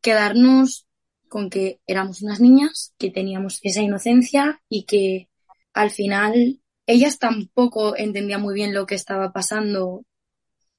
quedarnos 0.00 0.86
con 1.28 1.50
que 1.50 1.80
éramos 1.86 2.22
unas 2.22 2.40
niñas, 2.40 2.94
que 2.98 3.10
teníamos 3.10 3.60
esa 3.62 3.82
inocencia 3.82 4.60
y 4.68 4.84
que 4.84 5.28
al 5.72 5.90
final 5.90 6.60
ellas 6.86 7.18
tampoco 7.18 7.96
entendían 7.96 8.42
muy 8.42 8.54
bien 8.54 8.74
lo 8.74 8.86
que 8.86 8.94
estaba 8.94 9.32
pasando 9.32 10.04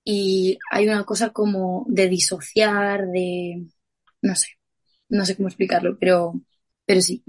y 0.03 0.59
hay 0.69 0.87
una 0.87 1.05
cosa 1.05 1.29
como 1.31 1.85
de 1.87 2.09
disociar, 2.09 3.07
de 3.07 3.65
no 4.21 4.35
sé, 4.35 4.47
no 5.09 5.25
sé 5.25 5.35
cómo 5.35 5.47
explicarlo, 5.47 5.97
pero, 5.99 6.33
pero 6.85 7.01
sí. 7.01 7.23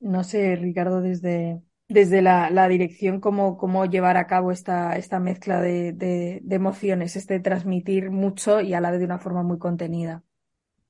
No 0.00 0.22
sé, 0.22 0.56
Ricardo, 0.56 1.00
desde, 1.00 1.62
desde 1.88 2.22
la, 2.22 2.68
dirección, 2.68 3.20
cómo, 3.20 3.56
cómo 3.56 3.86
llevar 3.86 4.16
a 4.16 4.26
cabo 4.26 4.50
esta, 4.50 4.96
esta 4.96 5.20
mezcla 5.20 5.60
de, 5.60 5.92
de, 5.92 6.40
de 6.42 6.56
emociones, 6.56 7.16
este 7.16 7.40
transmitir 7.40 8.10
mucho 8.10 8.60
y 8.60 8.74
a 8.74 8.80
la 8.80 8.90
vez 8.90 9.00
de 9.00 9.06
una 9.06 9.18
forma 9.18 9.42
muy 9.42 9.58
contenida. 9.58 10.22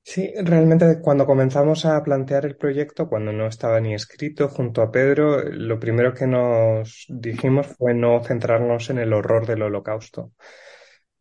Sí, 0.07 0.31
realmente 0.37 1.01
cuando 1.01 1.25
comenzamos 1.25 1.83
a 1.85 2.03
plantear 2.03 2.45
el 2.45 2.55
proyecto, 2.55 3.09
cuando 3.09 3.33
no 3.33 3.47
estaba 3.47 3.79
ni 3.79 3.95
escrito 3.95 4.47
junto 4.49 4.83
a 4.83 4.91
Pedro, 4.91 5.41
lo 5.49 5.79
primero 5.79 6.13
que 6.13 6.27
nos 6.27 7.07
dijimos 7.09 7.65
fue 7.75 7.95
no 7.95 8.23
centrarnos 8.23 8.91
en 8.91 8.99
el 8.99 9.13
horror 9.13 9.47
del 9.47 9.63
holocausto, 9.63 10.33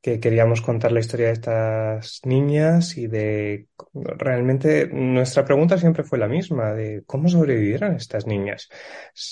que 0.04 0.20
queríamos 0.20 0.60
contar 0.60 0.92
la 0.92 1.00
historia 1.00 1.28
de 1.28 1.32
estas 1.32 2.20
niñas 2.24 2.98
y 2.98 3.06
de 3.06 3.68
realmente 3.94 4.86
nuestra 4.92 5.46
pregunta 5.46 5.78
siempre 5.78 6.04
fue 6.04 6.18
la 6.18 6.28
misma, 6.28 6.74
de 6.74 7.04
cómo 7.06 7.26
sobrevivieron 7.26 7.96
estas 7.96 8.26
niñas, 8.26 8.68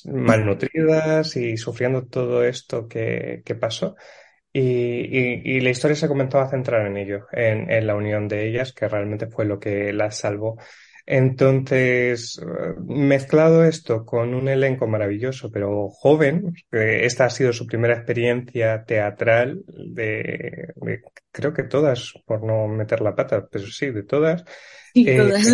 malnutridas 0.06 1.36
y 1.36 1.58
sufriendo 1.58 2.06
todo 2.06 2.42
esto 2.42 2.88
que, 2.88 3.42
que 3.44 3.54
pasó. 3.54 3.96
Y, 4.50 5.56
y, 5.56 5.60
la 5.60 5.68
historia 5.68 5.94
se 5.94 6.08
comenzó 6.08 6.38
a 6.40 6.48
centrar 6.48 6.86
en 6.86 6.96
ello, 6.96 7.26
en, 7.32 7.70
en, 7.70 7.86
la 7.86 7.94
unión 7.94 8.26
de 8.26 8.48
ellas, 8.48 8.72
que 8.72 8.88
realmente 8.88 9.26
fue 9.26 9.44
lo 9.44 9.58
que 9.58 9.92
las 9.92 10.16
salvó. 10.16 10.56
Entonces, 11.06 12.40
mezclado 12.86 13.64
esto 13.64 14.04
con 14.06 14.34
un 14.34 14.48
elenco 14.48 14.86
maravilloso, 14.86 15.50
pero 15.50 15.88
joven, 15.88 16.54
esta 16.70 17.26
ha 17.26 17.30
sido 17.30 17.52
su 17.52 17.66
primera 17.66 17.94
experiencia 17.94 18.84
teatral 18.84 19.62
de, 19.66 20.68
de 20.76 21.02
creo 21.30 21.52
que 21.52 21.64
todas, 21.64 22.12
por 22.24 22.44
no 22.44 22.68
meter 22.68 23.00
la 23.00 23.14
pata, 23.14 23.46
pero 23.50 23.66
sí, 23.66 23.90
de 23.90 24.04
todas. 24.04 24.44
Sí, 24.94 25.04
eh, 25.06 25.14
todas. 25.14 25.46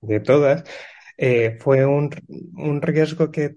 De 0.00 0.20
todas. 0.20 0.64
Eh, 1.16 1.56
fue 1.60 1.86
un, 1.86 2.10
un 2.56 2.82
riesgo 2.82 3.30
que 3.30 3.56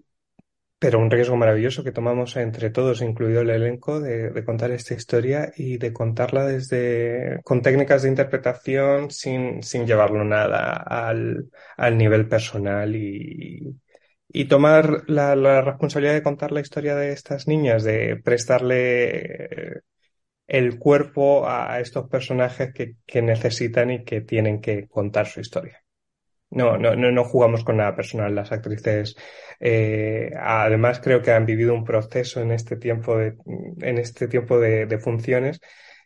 pero 0.79 0.99
un 0.99 1.09
riesgo 1.09 1.35
maravilloso 1.35 1.83
que 1.83 1.91
tomamos 1.91 2.35
entre 2.35 2.69
todos, 2.69 3.01
incluido 3.01 3.41
el 3.41 3.49
elenco, 3.49 3.99
de, 3.99 4.43
contar 4.45 4.71
esta 4.71 4.93
historia 4.93 5.51
y 5.55 5.77
de 5.77 5.91
contarla 5.91 6.45
desde 6.45 7.41
con 7.43 7.61
técnicas 7.61 8.03
de 8.03 8.09
interpretación 8.09 9.09
sin, 9.09 9.63
sin 9.63 9.87
llevarlo 9.87 10.23
nada 10.23 10.73
al, 10.73 11.49
al 11.77 11.97
nivel 11.97 12.27
personal 12.27 12.95
y, 12.95 13.75
y 14.29 14.45
tomar 14.45 15.03
la, 15.07 15.35
la, 15.35 15.61
responsabilidad 15.61 16.13
de 16.13 16.23
contar 16.23 16.51
la 16.51 16.61
historia 16.61 16.95
de 16.95 17.11
estas 17.11 17.47
niñas, 17.47 17.83
de 17.83 18.17
prestarle 18.23 19.81
el 20.47 20.79
cuerpo 20.79 21.47
a 21.49 21.79
estos 21.79 22.07
personajes 22.09 22.73
que, 22.73 22.95
que 23.05 23.21
necesitan 23.21 23.91
y 23.91 24.03
que 24.03 24.21
tienen 24.21 24.61
que 24.61 24.87
contar 24.87 25.27
su 25.27 25.41
historia. 25.41 25.83
No, 26.49 26.77
no, 26.77 26.95
no, 26.95 27.23
jugamos 27.25 27.63
con 27.63 27.77
nada 27.77 27.95
personal. 27.95 28.33
Las 28.33 28.51
actrices, 28.51 29.15
eh, 29.59 30.31
además, 30.39 30.99
creo 31.01 31.21
que 31.21 31.31
han 31.31 31.45
vivido 31.45 31.73
un 31.73 31.83
proceso 31.83 32.41
en 32.41 32.51
este 32.51 32.77
tiempo 32.77 33.17
de, 33.17 33.35
en 33.81 33.97
este 33.97 34.27
tiempo 34.27 34.59
de, 34.59 34.85
de 34.85 34.97
funciones 34.99 35.59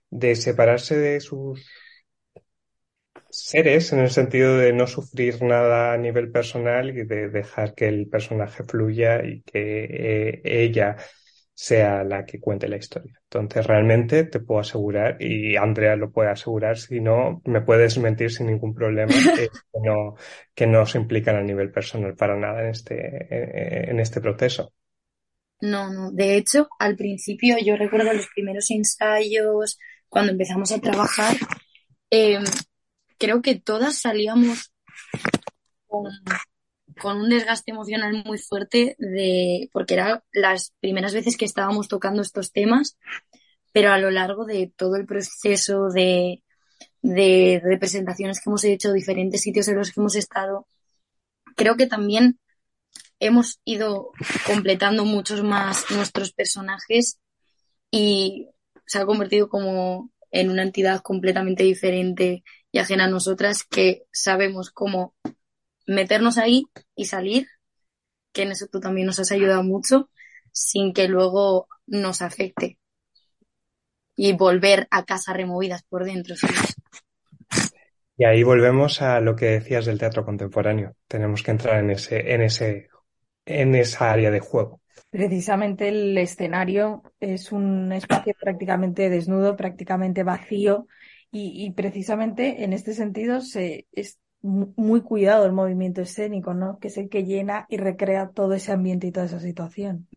de 0.10 0.36
separarse 0.36 0.98
de 0.98 1.20
sus 1.22 1.66
seres 3.30 3.94
en 3.94 4.00
el 4.00 4.10
sentido 4.12 4.58
de 4.58 4.74
no 4.74 4.88
sufrir 4.88 5.42
nada 5.42 5.94
a 5.94 5.98
nivel 5.98 6.32
personal 6.32 6.90
y 6.98 7.04
de 7.06 7.30
dejar 7.30 7.74
que 7.76 7.88
el 7.88 8.08
personaje 8.10 8.64
fluya 8.64 9.24
y 9.26 9.42
que 9.44 9.86
eh, 10.34 10.42
ella 10.44 10.98
sea 11.62 12.04
la 12.04 12.26
que 12.26 12.40
cuente 12.40 12.68
la 12.68 12.78
historia. 12.78 13.22
Entonces, 13.26 13.68
realmente 13.68 14.24
te 14.24 14.40
puedo 14.40 14.62
asegurar, 14.62 15.22
y 15.22 15.56
Andrea 15.56 15.96
lo 15.96 16.12
puede 16.12 16.32
asegurar, 16.32 16.76
si 16.76 17.00
no, 17.00 17.40
me 17.46 17.62
puedes 17.62 18.00
mentir 18.00 18.32
sin 18.32 18.48
ningún 18.48 18.74
problema, 18.74 19.14
que 19.36 19.80
no, 19.80 20.16
que 20.56 20.66
no 20.66 20.88
se 20.88 20.98
implican 20.98 21.36
a 21.36 21.44
nivel 21.44 21.72
personal 21.72 22.16
para 22.16 22.36
nada 22.36 22.64
en 22.64 22.70
este, 22.70 23.92
en 23.92 24.00
este 24.00 24.20
proceso. 24.22 24.74
No, 25.62 25.94
no. 25.94 26.12
De 26.12 26.36
hecho, 26.36 26.68
al 26.80 26.96
principio 26.96 27.58
yo 27.64 27.76
recuerdo 27.76 28.12
los 28.12 28.28
primeros 28.34 28.72
ensayos, 28.72 29.78
cuando 30.10 30.32
empezamos 30.32 30.72
a 30.72 30.82
trabajar, 30.82 31.36
eh, 32.10 32.40
creo 33.20 33.44
que 33.44 33.60
todas 33.60 34.00
salíamos 34.00 34.74
con 35.86 36.06
con 37.02 37.20
un 37.20 37.30
desgaste 37.30 37.72
emocional 37.72 38.24
muy 38.26 38.38
fuerte 38.38 38.96
de, 39.00 39.70
porque 39.74 39.96
eran 39.96 40.22
las 40.32 40.74
primeras 40.80 41.14
veces 41.14 41.36
que 41.36 41.46
estábamos 41.46 41.88
tocando 41.88 42.22
estos 42.22 42.52
temas, 42.52 42.98
pero 43.72 43.92
a 43.92 43.98
lo 43.98 44.12
largo 44.12 44.46
de 44.46 44.72
todo 44.76 44.98
el 44.98 45.08
proceso 45.08 45.90
de, 45.90 46.44
de 47.02 47.60
representaciones 47.64 48.40
que 48.40 48.50
hemos 48.50 48.64
hecho, 48.64 48.94
diferentes 48.94 49.42
sitios 49.42 49.68
en 49.68 49.78
los 49.78 49.92
que 49.92 50.00
hemos 50.00 50.16
estado, 50.16 50.68
creo 51.56 51.76
que 51.76 51.88
también 51.88 52.40
hemos 53.20 53.60
ido 53.66 54.12
completando 54.46 55.04
muchos 55.04 55.44
más 55.44 55.90
nuestros 55.92 56.34
personajes 56.34 57.20
y 57.90 58.50
se 58.86 59.00
ha 59.00 59.06
convertido 59.06 59.50
como 59.50 60.12
en 60.30 60.50
una 60.50 60.64
entidad 60.64 61.02
completamente 61.02 61.64
diferente 61.64 62.44
y 62.72 62.80
ajena 62.80 63.06
a 63.06 63.10
nosotras 63.10 63.64
que 63.64 64.04
sabemos 64.12 64.72
cómo 64.72 65.16
meternos 65.94 66.38
ahí 66.38 66.66
y 66.96 67.06
salir, 67.06 67.48
que 68.32 68.44
en 68.44 68.52
eso 68.52 68.68
tú 68.72 68.80
también 68.80 69.08
nos 69.08 69.20
has 69.20 69.32
ayudado 69.32 69.64
mucho, 69.64 70.10
sin 70.52 70.94
que 70.94 71.08
luego 71.08 71.68
nos 71.86 72.22
afecte. 72.22 72.78
Y 74.16 74.34
volver 74.34 74.88
a 74.92 75.06
casa 75.06 75.34
removidas 75.34 75.84
por 75.84 76.06
dentro. 76.06 76.36
¿sabes? 76.36 76.76
Y 78.18 78.26
ahí 78.26 78.44
volvemos 78.44 79.02
a 79.02 79.20
lo 79.20 79.36
que 79.36 79.46
decías 79.46 79.86
del 79.86 79.98
teatro 79.98 80.24
contemporáneo. 80.24 80.96
Tenemos 81.08 81.42
que 81.42 81.52
entrar 81.52 81.80
en 81.80 81.90
ese, 81.90 82.34
en 82.34 82.42
ese, 82.42 82.90
en 83.46 83.74
esa 83.74 84.12
área 84.12 84.30
de 84.30 84.40
juego. 84.40 84.80
Precisamente 85.10 85.90
el 85.90 86.18
escenario 86.18 87.04
es 87.20 87.52
un 87.52 87.92
espacio 87.92 88.34
prácticamente 88.40 89.10
desnudo, 89.10 89.58
prácticamente 89.58 90.24
vacío, 90.24 90.88
y, 91.32 91.66
y 91.66 91.72
precisamente 91.72 92.64
en 92.64 92.74
este 92.74 92.94
sentido 92.94 93.42
se, 93.42 93.88
es, 93.92 94.20
muy 94.42 95.02
cuidado 95.02 95.46
el 95.46 95.52
movimiento 95.54 96.02
escénico, 96.02 96.54
¿no? 96.54 96.80
Que 96.80 96.88
es 96.88 96.98
el 96.98 97.10
que 97.10 97.24
llena 97.26 97.66
y 97.70 97.78
recrea 97.78 98.30
todo 98.30 98.54
ese 98.54 98.72
ambiente 98.72 99.08
y 99.08 99.12
toda 99.12 99.28
esa 99.28 99.40
situación. 99.40 100.08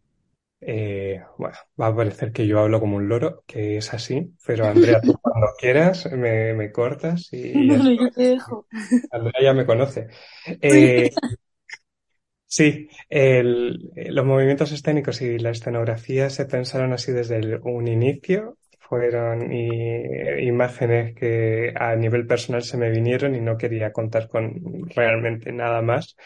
Eh, 0.66 1.20
bueno, 1.36 1.56
va 1.78 1.88
a 1.88 1.96
parecer 1.96 2.32
que 2.32 2.46
yo 2.46 2.60
hablo 2.60 2.80
como 2.80 2.96
un 2.96 3.06
loro, 3.06 3.44
que 3.46 3.76
es 3.76 3.92
así, 3.92 4.32
pero 4.46 4.66
Andrea, 4.66 5.00
tú 5.02 5.12
cuando 5.20 5.48
quieras 5.58 6.10
me, 6.10 6.54
me 6.54 6.72
cortas 6.72 7.28
y... 7.32 7.52
No, 7.52 7.90
yo 7.90 8.10
te 8.10 8.22
dejo. 8.22 8.66
Andrea 9.10 9.42
ya 9.42 9.52
me 9.52 9.66
conoce. 9.66 10.08
Eh, 10.62 11.10
sí, 12.46 12.88
el, 13.10 13.92
los 13.94 14.24
movimientos 14.24 14.72
escénicos 14.72 15.20
y 15.20 15.38
la 15.38 15.50
escenografía 15.50 16.30
se 16.30 16.46
pensaron 16.46 16.92
así 16.92 17.12
desde 17.12 17.36
el, 17.36 17.60
un 17.62 17.86
inicio 17.88 18.56
fueron 18.88 19.52
y, 19.52 20.46
imágenes 20.46 21.14
que 21.14 21.72
a 21.76 21.96
nivel 21.96 22.26
personal 22.26 22.62
se 22.62 22.76
me 22.76 22.90
vinieron 22.90 23.34
y 23.34 23.40
no 23.40 23.56
quería 23.56 23.92
contar 23.92 24.28
con 24.28 24.88
realmente 24.94 25.52
nada 25.52 25.82
más. 25.82 26.16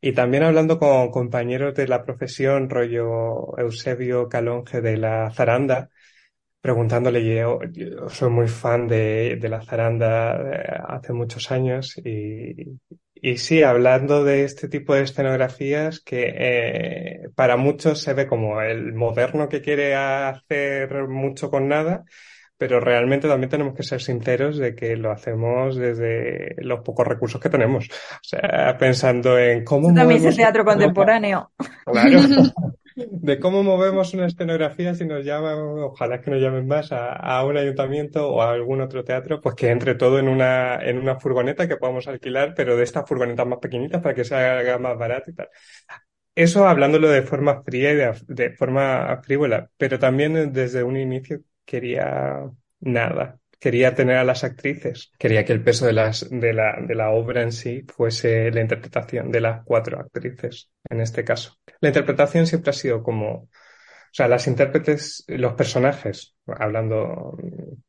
Y 0.00 0.12
también 0.12 0.42
hablando 0.42 0.78
con 0.78 1.10
compañeros 1.10 1.74
de 1.74 1.86
la 1.88 2.02
profesión, 2.02 2.68
rollo 2.68 3.56
Eusebio 3.58 4.28
Calonge 4.28 4.80
de 4.80 4.96
la 4.96 5.30
Zaranda, 5.30 5.90
preguntándole, 6.62 7.22
yo, 7.24 7.58
yo 7.72 8.08
soy 8.08 8.30
muy 8.30 8.48
fan 8.48 8.86
de, 8.86 9.36
de 9.38 9.48
la 9.48 9.60
zaranda 9.62 10.36
eh, 10.36 10.80
hace 10.88 11.12
muchos 11.12 11.50
años 11.50 11.98
y, 11.98 12.78
y 13.14 13.36
sí, 13.36 13.64
hablando 13.64 14.24
de 14.24 14.44
este 14.44 14.68
tipo 14.68 14.94
de 14.94 15.02
escenografías 15.02 16.00
que 16.00 16.32
eh, 16.34 17.28
para 17.34 17.56
muchos 17.56 18.00
se 18.00 18.14
ve 18.14 18.28
como 18.28 18.62
el 18.62 18.94
moderno 18.94 19.48
que 19.48 19.60
quiere 19.60 19.96
hacer 19.96 21.08
mucho 21.08 21.50
con 21.50 21.66
nada, 21.66 22.04
pero 22.56 22.78
realmente 22.78 23.26
también 23.26 23.50
tenemos 23.50 23.74
que 23.74 23.82
ser 23.82 24.00
sinceros 24.00 24.56
de 24.56 24.76
que 24.76 24.96
lo 24.96 25.10
hacemos 25.10 25.74
desde 25.74 26.54
los 26.58 26.80
pocos 26.80 27.08
recursos 27.08 27.40
que 27.40 27.48
tenemos. 27.48 27.88
O 27.88 28.22
sea, 28.22 28.76
pensando 28.78 29.36
en 29.36 29.64
cómo... 29.64 29.92
también 29.92 30.24
es 30.24 30.36
teatro 30.36 30.64
contemporáneo. 30.64 31.50
Claro. 31.84 32.20
de 32.96 33.38
cómo 33.38 33.62
movemos 33.62 34.14
una 34.14 34.26
escenografía 34.26 34.94
si 34.94 35.04
nos 35.04 35.24
llaman, 35.24 35.58
ojalá 35.78 36.20
que 36.20 36.30
nos 36.30 36.40
llamen 36.40 36.66
más 36.66 36.90
a, 36.92 37.44
un 37.44 37.56
ayuntamiento 37.56 38.28
o 38.28 38.42
a 38.42 38.52
algún 38.52 38.80
otro 38.80 39.04
teatro, 39.04 39.40
pues 39.40 39.54
que 39.54 39.70
entre 39.70 39.94
todo 39.94 40.18
en 40.18 40.28
una, 40.28 40.76
en 40.76 40.98
una 40.98 41.18
furgoneta 41.18 41.68
que 41.68 41.76
podamos 41.76 42.08
alquilar, 42.08 42.54
pero 42.54 42.76
de 42.76 42.84
estas 42.84 43.08
furgonetas 43.08 43.46
más 43.46 43.58
pequeñitas 43.58 44.02
para 44.02 44.14
que 44.14 44.24
se 44.24 44.34
haga 44.34 44.78
más 44.78 44.98
barato 44.98 45.30
y 45.30 45.34
tal. 45.34 45.48
Eso 46.34 46.66
hablándolo 46.66 47.08
de 47.08 47.22
forma 47.22 47.62
fría 47.62 47.92
y 47.92 47.96
de, 47.96 48.14
de 48.28 48.50
forma 48.56 49.20
frívola, 49.22 49.70
pero 49.76 49.98
también 49.98 50.52
desde 50.52 50.82
un 50.82 50.96
inicio 50.96 51.40
quería 51.64 52.50
nada, 52.80 53.38
quería 53.62 53.94
tener 53.94 54.16
a 54.16 54.24
las 54.24 54.42
actrices, 54.42 55.12
quería 55.16 55.44
que 55.44 55.52
el 55.52 55.62
peso 55.62 55.86
de, 55.86 55.92
las, 55.92 56.28
de, 56.28 56.52
la, 56.52 56.80
de 56.84 56.96
la 56.96 57.10
obra 57.10 57.42
en 57.42 57.52
sí 57.52 57.84
fuese 57.86 58.50
la 58.50 58.60
interpretación 58.60 59.30
de 59.30 59.40
las 59.40 59.62
cuatro 59.64 60.00
actrices, 60.00 60.72
en 60.90 61.00
este 61.00 61.22
caso. 61.22 61.60
La 61.80 61.90
interpretación 61.90 62.48
siempre 62.48 62.70
ha 62.70 62.72
sido 62.72 63.04
como, 63.04 63.32
o 63.34 63.48
sea, 64.10 64.26
las 64.26 64.48
intérpretes, 64.48 65.24
los 65.28 65.54
personajes, 65.54 66.34
hablando 66.44 67.38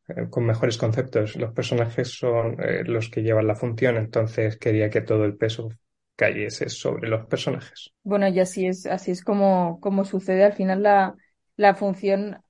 eh, 0.10 0.28
con 0.30 0.46
mejores 0.46 0.78
conceptos, 0.78 1.38
los 1.38 1.54
personajes 1.54 2.10
son 2.20 2.56
eh, 2.64 2.84
los 2.86 3.10
que 3.10 3.24
llevan 3.24 3.48
la 3.48 3.56
función, 3.56 3.98
entonces 3.98 4.58
quería 4.58 4.92
que 4.92 5.02
todo 5.02 5.26
el 5.26 5.38
peso 5.38 5.70
cayese 6.16 6.70
sobre 6.70 7.10
los 7.10 7.26
personajes. 7.26 7.90
Bueno, 8.04 8.28
y 8.28 8.40
así 8.40 8.68
es, 8.68 8.86
así 8.86 9.10
es 9.10 9.24
como, 9.24 9.80
como 9.80 10.06
sucede. 10.06 10.44
Al 10.44 10.54
final 10.54 10.84
la, 10.84 11.16
la 11.58 11.74
función 11.74 12.44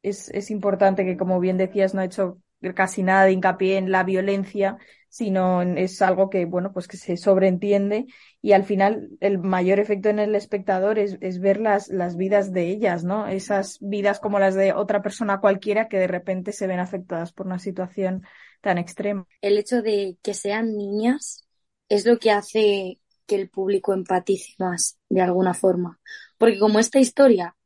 es, 0.00 0.28
es 0.28 0.52
importante 0.52 1.04
que, 1.04 1.16
como 1.16 1.40
bien 1.40 1.56
decías, 1.56 1.92
no 1.92 2.02
ha 2.02 2.04
hecho 2.04 2.38
casi 2.74 3.02
nada 3.02 3.24
de 3.24 3.32
hincapié 3.32 3.76
en 3.78 3.90
la 3.90 4.04
violencia, 4.04 4.78
sino 5.08 5.62
es 5.62 6.02
algo 6.02 6.28
que, 6.28 6.44
bueno, 6.44 6.72
pues 6.72 6.86
que 6.86 6.96
se 6.96 7.16
sobreentiende 7.16 8.06
y 8.42 8.52
al 8.52 8.64
final 8.64 9.10
el 9.20 9.38
mayor 9.38 9.80
efecto 9.80 10.08
en 10.08 10.18
el 10.18 10.34
espectador 10.34 10.98
es, 10.98 11.16
es, 11.20 11.40
ver 11.40 11.60
las, 11.60 11.88
las 11.88 12.16
vidas 12.16 12.52
de 12.52 12.68
ellas, 12.68 13.04
¿no? 13.04 13.26
Esas 13.26 13.78
vidas 13.80 14.20
como 14.20 14.38
las 14.38 14.54
de 14.54 14.72
otra 14.72 15.02
persona 15.02 15.40
cualquiera 15.40 15.88
que 15.88 15.98
de 15.98 16.08
repente 16.08 16.52
se 16.52 16.66
ven 16.66 16.78
afectadas 16.78 17.32
por 17.32 17.46
una 17.46 17.58
situación 17.58 18.22
tan 18.60 18.78
extrema. 18.78 19.26
El 19.40 19.56
hecho 19.56 19.82
de 19.82 20.18
que 20.22 20.34
sean 20.34 20.76
niñas 20.76 21.46
es 21.88 22.04
lo 22.04 22.18
que 22.18 22.30
hace 22.30 23.00
que 23.26 23.36
el 23.36 23.48
público 23.48 23.92
empatice 23.92 24.54
más 24.58 24.98
de 25.08 25.20
alguna 25.20 25.54
forma. 25.54 26.00
Porque 26.38 26.58
como 26.58 26.78
esta 26.78 26.98
historia 26.98 27.56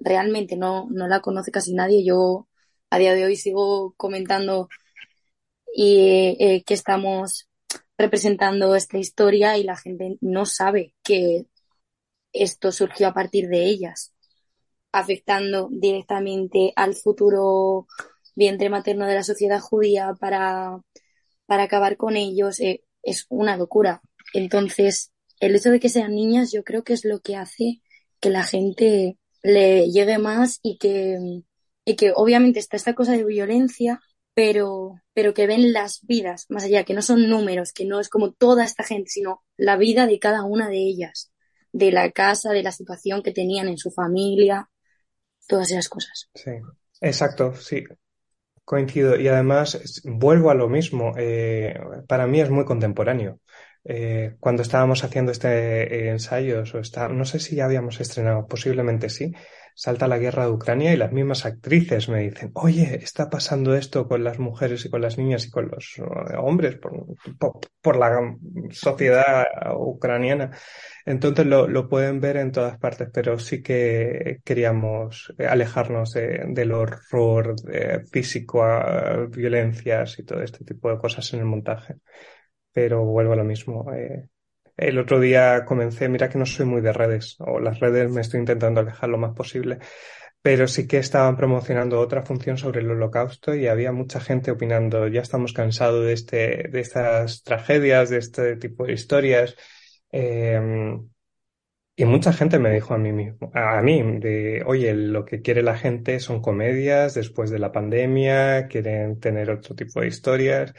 realmente 0.00 0.56
no, 0.56 0.88
no 0.90 1.08
la 1.08 1.20
conoce 1.20 1.50
casi 1.50 1.74
nadie, 1.74 2.04
yo 2.04 2.46
a 2.90 2.98
día 2.98 3.14
de 3.14 3.24
hoy 3.24 3.36
sigo 3.36 3.94
comentando 3.96 4.68
y, 5.74 6.36
eh, 6.40 6.64
que 6.66 6.74
estamos 6.74 7.48
representando 7.96 8.74
esta 8.74 8.98
historia 8.98 9.56
y 9.56 9.62
la 9.62 9.76
gente 9.76 10.16
no 10.20 10.46
sabe 10.46 10.94
que 11.02 11.46
esto 12.32 12.72
surgió 12.72 13.08
a 13.08 13.14
partir 13.14 13.48
de 13.48 13.66
ellas, 13.66 14.12
afectando 14.92 15.68
directamente 15.70 16.72
al 16.76 16.94
futuro 16.94 17.86
vientre 18.34 18.70
materno 18.70 19.06
de 19.06 19.14
la 19.14 19.22
sociedad 19.22 19.60
judía 19.60 20.14
para, 20.18 20.80
para 21.46 21.64
acabar 21.64 21.96
con 21.96 22.16
ellos. 22.16 22.60
Eh, 22.60 22.84
es 23.02 23.26
una 23.28 23.56
locura. 23.56 24.02
Entonces, 24.34 25.12
el 25.40 25.56
hecho 25.56 25.70
de 25.70 25.80
que 25.80 25.88
sean 25.88 26.14
niñas 26.14 26.52
yo 26.52 26.64
creo 26.64 26.84
que 26.84 26.92
es 26.92 27.04
lo 27.04 27.20
que 27.20 27.36
hace 27.36 27.80
que 28.20 28.30
la 28.30 28.44
gente 28.44 29.18
le 29.42 29.90
llegue 29.90 30.18
más 30.18 30.60
y 30.62 30.76
que 30.78 31.42
y 31.84 31.96
que 31.96 32.12
obviamente 32.14 32.58
está 32.58 32.76
esta 32.76 32.94
cosa 32.94 33.12
de 33.12 33.24
violencia, 33.24 34.00
pero, 34.34 34.94
pero 35.12 35.34
que 35.34 35.46
ven 35.46 35.72
las 35.72 36.00
vidas 36.02 36.46
más 36.48 36.64
allá, 36.64 36.84
que 36.84 36.94
no 36.94 37.02
son 37.02 37.28
números, 37.28 37.72
que 37.72 37.84
no 37.84 38.00
es 38.00 38.08
como 38.08 38.32
toda 38.32 38.64
esta 38.64 38.84
gente, 38.84 39.10
sino 39.10 39.42
la 39.56 39.76
vida 39.76 40.06
de 40.06 40.18
cada 40.18 40.44
una 40.44 40.68
de 40.68 40.78
ellas, 40.78 41.32
de 41.72 41.92
la 41.92 42.10
casa, 42.10 42.52
de 42.52 42.62
la 42.62 42.72
situación 42.72 43.22
que 43.22 43.32
tenían 43.32 43.68
en 43.68 43.78
su 43.78 43.90
familia, 43.90 44.70
todas 45.46 45.70
esas 45.70 45.88
cosas. 45.88 46.30
Sí, 46.34 46.52
exacto, 47.00 47.54
sí. 47.54 47.84
Coincido. 48.64 49.18
Y 49.18 49.26
además, 49.26 50.00
vuelvo 50.04 50.50
a 50.50 50.54
lo 50.54 50.68
mismo. 50.68 51.12
Eh, 51.18 51.74
para 52.06 52.26
mí 52.28 52.40
es 52.40 52.50
muy 52.50 52.64
contemporáneo. 52.64 53.40
Eh, 53.82 54.36
cuando 54.38 54.62
estábamos 54.62 55.02
haciendo 55.02 55.32
este 55.32 55.48
eh, 55.48 56.10
ensayo, 56.10 56.62
o 56.72 56.78
está, 56.78 57.08
no 57.08 57.24
sé 57.24 57.40
si 57.40 57.56
ya 57.56 57.64
habíamos 57.64 58.00
estrenado, 58.00 58.46
posiblemente 58.46 59.08
sí, 59.08 59.32
salta 59.80 60.06
la 60.06 60.18
guerra 60.18 60.44
de 60.44 60.50
Ucrania 60.50 60.92
y 60.92 60.98
las 60.98 61.10
mismas 61.10 61.46
actrices 61.46 62.10
me 62.10 62.20
dicen, 62.20 62.50
oye, 62.52 62.96
está 63.02 63.30
pasando 63.30 63.74
esto 63.74 64.06
con 64.06 64.22
las 64.22 64.38
mujeres 64.38 64.84
y 64.84 64.90
con 64.90 65.00
las 65.00 65.16
niñas 65.16 65.46
y 65.46 65.50
con 65.50 65.70
los 65.70 65.94
eh, 65.96 66.02
hombres 66.36 66.76
por, 66.76 67.06
por, 67.80 67.96
la 67.96 68.36
sociedad 68.72 69.46
ucraniana. 69.74 70.50
Entonces 71.06 71.46
lo, 71.46 71.66
lo, 71.66 71.88
pueden 71.88 72.20
ver 72.20 72.36
en 72.36 72.52
todas 72.52 72.78
partes, 72.78 73.08
pero 73.10 73.38
sí 73.38 73.62
que 73.62 74.40
queríamos 74.44 75.32
alejarnos 75.38 76.12
de, 76.12 76.44
del 76.48 76.72
horror 76.72 77.54
físico, 78.12 78.62
a 78.62 79.28
violencias 79.30 80.18
y 80.18 80.24
todo 80.24 80.42
este 80.42 80.62
tipo 80.62 80.90
de 80.90 80.98
cosas 80.98 81.32
en 81.32 81.40
el 81.40 81.46
montaje. 81.46 81.94
Pero 82.70 83.02
vuelvo 83.06 83.32
a 83.32 83.36
lo 83.36 83.44
mismo. 83.44 83.90
Eh, 83.94 84.28
el 84.80 84.98
otro 84.98 85.20
día 85.20 85.64
comencé, 85.64 86.08
mira 86.08 86.28
que 86.28 86.38
no 86.38 86.46
soy 86.46 86.66
muy 86.66 86.80
de 86.80 86.92
redes, 86.92 87.36
o 87.40 87.60
las 87.60 87.80
redes 87.80 88.10
me 88.10 88.20
estoy 88.22 88.40
intentando 88.40 88.80
alejar 88.80 89.10
lo 89.10 89.18
más 89.18 89.34
posible, 89.34 89.78
pero 90.42 90.66
sí 90.68 90.86
que 90.88 90.98
estaban 90.98 91.36
promocionando 91.36 92.00
otra 92.00 92.22
función 92.22 92.58
sobre 92.58 92.80
el 92.80 92.90
holocausto 92.90 93.54
y 93.54 93.68
había 93.68 93.92
mucha 93.92 94.20
gente 94.20 94.50
opinando, 94.50 95.08
ya 95.08 95.20
estamos 95.22 95.52
cansados 95.52 96.06
de, 96.06 96.12
este, 96.14 96.68
de 96.70 96.80
estas 96.80 97.42
tragedias, 97.42 98.10
de 98.10 98.18
este 98.18 98.56
tipo 98.56 98.86
de 98.86 98.94
historias. 98.94 99.56
Eh, 100.12 100.60
y 101.96 102.04
mucha 102.06 102.32
gente 102.32 102.58
me 102.58 102.70
dijo 102.72 102.94
a 102.94 102.98
mí 102.98 103.12
mismo, 103.12 103.50
a 103.54 103.82
mí, 103.82 104.02
de, 104.20 104.62
oye, 104.64 104.94
lo 104.94 105.26
que 105.26 105.42
quiere 105.42 105.62
la 105.62 105.76
gente 105.76 106.18
son 106.18 106.40
comedias 106.40 107.12
después 107.14 107.50
de 107.50 107.58
la 107.58 107.72
pandemia, 107.72 108.68
quieren 108.68 109.20
tener 109.20 109.50
otro 109.50 109.74
tipo 109.74 110.00
de 110.00 110.06
historias. 110.06 110.72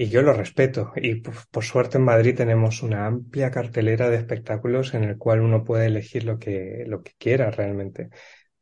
Y 0.00 0.10
yo 0.10 0.22
lo 0.22 0.32
respeto. 0.32 0.92
Y 0.94 1.16
por, 1.16 1.64
suerte 1.64 1.98
en 1.98 2.04
Madrid 2.04 2.36
tenemos 2.36 2.84
una 2.84 3.06
amplia 3.06 3.50
cartelera 3.50 4.08
de 4.08 4.16
espectáculos 4.16 4.94
en 4.94 5.02
el 5.02 5.18
cual 5.18 5.40
uno 5.40 5.64
puede 5.64 5.86
elegir 5.86 6.22
lo 6.22 6.38
que, 6.38 6.84
lo 6.86 7.02
que 7.02 7.14
quiera 7.18 7.50
realmente. 7.50 8.08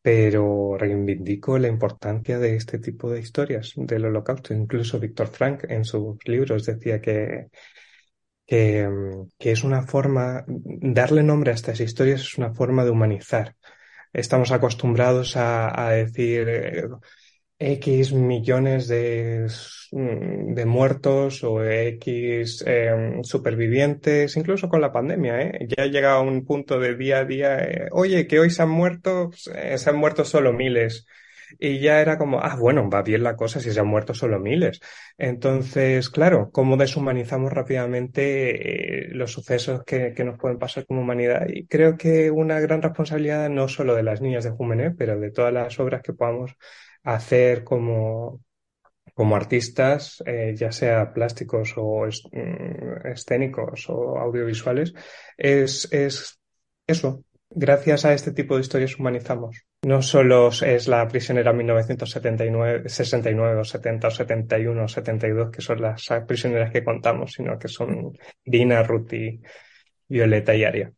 Pero 0.00 0.78
reivindico 0.78 1.58
la 1.58 1.68
importancia 1.68 2.38
de 2.38 2.56
este 2.56 2.78
tipo 2.78 3.10
de 3.10 3.20
historias 3.20 3.74
del 3.76 4.06
holocausto. 4.06 4.54
Incluso 4.54 4.98
Víctor 4.98 5.28
Frank 5.28 5.64
en 5.68 5.84
sus 5.84 6.16
libros 6.26 6.64
decía 6.64 7.02
que, 7.02 7.48
que, 8.46 8.88
que 9.38 9.50
es 9.52 9.62
una 9.62 9.82
forma, 9.82 10.42
darle 10.46 11.22
nombre 11.22 11.50
a 11.50 11.54
estas 11.54 11.80
historias 11.80 12.22
es 12.22 12.38
una 12.38 12.54
forma 12.54 12.82
de 12.82 12.92
humanizar. 12.92 13.56
Estamos 14.10 14.52
acostumbrados 14.52 15.36
a, 15.36 15.86
a 15.86 15.90
decir, 15.90 16.48
eh, 16.48 16.84
X 17.58 18.12
millones 18.12 18.86
de, 18.88 19.48
de 19.90 20.66
muertos 20.66 21.42
o 21.42 21.64
X 21.64 22.62
eh, 22.66 23.20
supervivientes, 23.22 24.36
incluso 24.36 24.68
con 24.68 24.80
la 24.80 24.92
pandemia, 24.92 25.40
¿eh? 25.40 25.66
Ya 25.68 25.84
ha 25.84 25.86
llegado 25.86 26.18
a 26.18 26.20
un 26.22 26.44
punto 26.44 26.78
de 26.78 26.96
día 26.96 27.18
a 27.20 27.24
día, 27.24 27.58
eh, 27.64 27.88
oye, 27.92 28.26
que 28.26 28.40
hoy 28.40 28.50
se 28.50 28.62
han 28.62 28.68
muerto, 28.70 29.30
eh, 29.54 29.78
se 29.78 29.90
han 29.90 29.96
muerto 29.96 30.24
solo 30.24 30.52
miles. 30.52 31.06
Y 31.58 31.78
ya 31.78 32.00
era 32.00 32.18
como, 32.18 32.40
ah, 32.40 32.56
bueno, 32.56 32.90
va 32.90 33.02
bien 33.02 33.22
la 33.22 33.36
cosa 33.36 33.60
si 33.60 33.70
se 33.70 33.80
han 33.80 33.86
muerto 33.86 34.14
solo 34.14 34.40
miles. 34.40 34.80
Entonces, 35.16 36.10
claro, 36.10 36.50
cómo 36.52 36.76
deshumanizamos 36.76 37.52
rápidamente 37.52 39.06
eh, 39.06 39.14
los 39.14 39.32
sucesos 39.32 39.84
que, 39.84 40.12
que, 40.12 40.24
nos 40.24 40.38
pueden 40.38 40.58
pasar 40.58 40.86
como 40.86 41.02
humanidad. 41.02 41.46
Y 41.48 41.66
creo 41.66 41.96
que 41.96 42.30
una 42.30 42.60
gran 42.60 42.82
responsabilidad 42.82 43.48
no 43.48 43.68
solo 43.68 43.94
de 43.94 44.02
las 44.02 44.20
niñas 44.20 44.44
de 44.44 44.50
Júmenes, 44.50 44.94
pero 44.98 45.18
de 45.18 45.30
todas 45.30 45.52
las 45.52 45.78
obras 45.78 46.02
que 46.02 46.12
podamos 46.12 46.56
hacer 47.06 47.62
como, 47.62 48.40
como 49.14 49.36
artistas, 49.36 50.22
eh, 50.26 50.54
ya 50.56 50.72
sea 50.72 51.12
plásticos 51.12 51.74
o 51.76 52.04
mm, 52.06 53.06
escénicos 53.06 53.88
o 53.88 54.18
audiovisuales, 54.18 54.92
es, 55.36 55.88
es 55.92 56.38
eso. 56.86 57.22
Gracias 57.48 58.04
a 58.04 58.12
este 58.12 58.32
tipo 58.32 58.56
de 58.56 58.62
historias 58.62 58.98
humanizamos. 58.98 59.62
No 59.82 60.02
solo 60.02 60.48
es 60.48 60.88
la 60.88 61.06
prisionera 61.06 61.52
1979, 61.52 62.88
69 62.88 63.60
o 63.60 63.64
70 63.64 64.08
o 64.08 64.10
71 64.10 64.84
o 64.84 64.88
72, 64.88 65.50
que 65.52 65.62
son 65.62 65.80
las 65.80 66.04
prisioneras 66.26 66.72
que 66.72 66.82
contamos, 66.82 67.32
sino 67.32 67.56
que 67.56 67.68
son 67.68 68.18
Dina, 68.44 68.82
Ruti, 68.82 69.40
Violeta 70.08 70.56
y 70.56 70.64
Aria. 70.64 70.92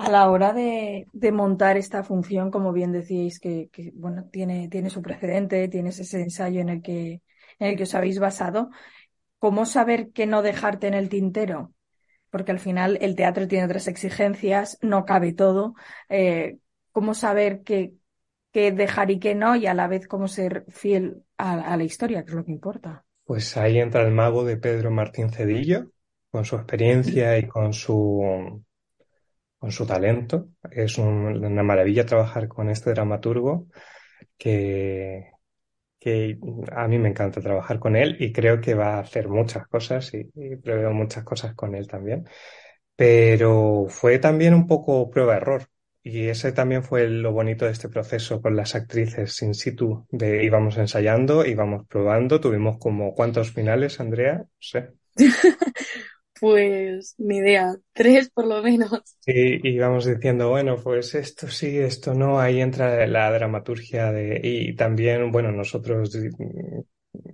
A 0.00 0.10
la 0.10 0.30
hora 0.30 0.52
de, 0.52 1.08
montar 1.32 1.76
esta 1.76 2.04
función, 2.04 2.52
como 2.52 2.72
bien 2.72 2.92
decíais, 2.92 3.40
que, 3.40 3.68
bueno, 3.94 4.28
tiene, 4.30 4.68
tiene 4.68 4.90
su 4.90 5.02
precedente, 5.02 5.66
tienes 5.66 5.98
ese 5.98 6.22
ensayo 6.22 6.60
en 6.60 6.68
el 6.68 6.82
que, 6.82 7.20
en 7.58 7.66
el 7.66 7.76
que 7.76 7.82
os 7.82 7.96
habéis 7.96 8.20
basado, 8.20 8.70
¿cómo 9.40 9.66
saber 9.66 10.12
que 10.12 10.26
no 10.26 10.42
dejarte 10.42 10.86
en 10.86 10.94
el 10.94 11.08
tintero? 11.08 11.74
Porque 12.30 12.52
al 12.52 12.60
final 12.60 12.96
el 13.00 13.16
teatro 13.16 13.48
tiene 13.48 13.64
otras 13.64 13.88
exigencias, 13.88 14.78
no 14.82 15.04
cabe 15.04 15.32
todo. 15.32 15.74
Eh, 16.08 16.58
¿Cómo 16.92 17.12
saber 17.12 17.62
qué, 17.64 17.94
qué 18.52 18.70
dejar 18.70 19.10
y 19.10 19.18
qué 19.18 19.34
no? 19.34 19.56
Y 19.56 19.66
a 19.66 19.74
la 19.74 19.88
vez 19.88 20.06
cómo 20.06 20.28
ser 20.28 20.64
fiel 20.68 21.24
a, 21.38 21.72
a 21.72 21.76
la 21.76 21.82
historia, 21.82 22.22
que 22.22 22.30
es 22.30 22.36
lo 22.36 22.44
que 22.44 22.52
importa. 22.52 23.04
Pues 23.24 23.56
ahí 23.56 23.80
entra 23.80 24.02
el 24.02 24.12
mago 24.12 24.44
de 24.44 24.58
Pedro 24.58 24.92
Martín 24.92 25.30
Cedillo, 25.30 25.90
con 26.30 26.44
su 26.44 26.54
experiencia 26.54 27.36
y 27.36 27.48
con 27.48 27.72
su, 27.72 28.62
con 29.58 29.72
su 29.72 29.86
talento. 29.86 30.50
Es 30.70 30.98
un- 30.98 31.44
una 31.44 31.62
maravilla 31.62 32.06
trabajar 32.06 32.48
con 32.48 32.70
este 32.70 32.90
dramaturgo 32.92 33.66
que, 34.38 35.32
que 36.00 36.38
a 36.72 36.88
mí 36.88 36.98
me 36.98 37.10
encanta 37.10 37.40
trabajar 37.40 37.78
con 37.80 37.96
él 37.96 38.16
y 38.20 38.32
creo 38.32 38.60
que 38.60 38.74
va 38.74 38.96
a 38.96 39.00
hacer 39.00 39.28
muchas 39.28 39.66
cosas 39.68 40.12
y, 40.14 40.30
y 40.34 40.56
preveo 40.56 40.92
muchas 40.92 41.24
cosas 41.24 41.54
con 41.54 41.74
él 41.74 41.86
también. 41.88 42.26
Pero 42.96 43.86
fue 43.88 44.18
también 44.18 44.54
un 44.54 44.66
poco 44.66 45.10
prueba-error. 45.10 45.66
Y 46.02 46.28
ese 46.28 46.52
también 46.52 46.82
fue 46.84 47.08
lo 47.08 47.32
bonito 47.32 47.64
de 47.66 47.72
este 47.72 47.88
proceso 47.88 48.40
con 48.42 48.56
las 48.56 48.74
actrices 48.74 49.42
in 49.42 49.54
situ, 49.54 50.06
de 50.10 50.44
íbamos 50.44 50.78
ensayando, 50.78 51.44
íbamos 51.44 51.86
probando, 51.86 52.40
tuvimos 52.40 52.78
como 52.78 53.14
¿cuántos 53.14 53.52
finales, 53.52 54.00
Andrea? 54.00 54.38
No 54.38 54.46
sé. 54.60 54.90
Pues 56.40 57.14
ni 57.18 57.38
idea, 57.38 57.74
tres 57.92 58.30
por 58.30 58.46
lo 58.46 58.62
menos. 58.62 59.02
Y 59.26 59.68
íbamos 59.68 60.06
diciendo, 60.06 60.48
bueno, 60.50 60.76
pues 60.76 61.14
esto 61.14 61.48
sí, 61.48 61.78
esto 61.78 62.14
no, 62.14 62.40
ahí 62.40 62.60
entra 62.60 63.06
la 63.06 63.30
dramaturgia 63.30 64.12
de, 64.12 64.40
y 64.42 64.74
también, 64.74 65.30
bueno, 65.30 65.52
nosotros 65.52 66.16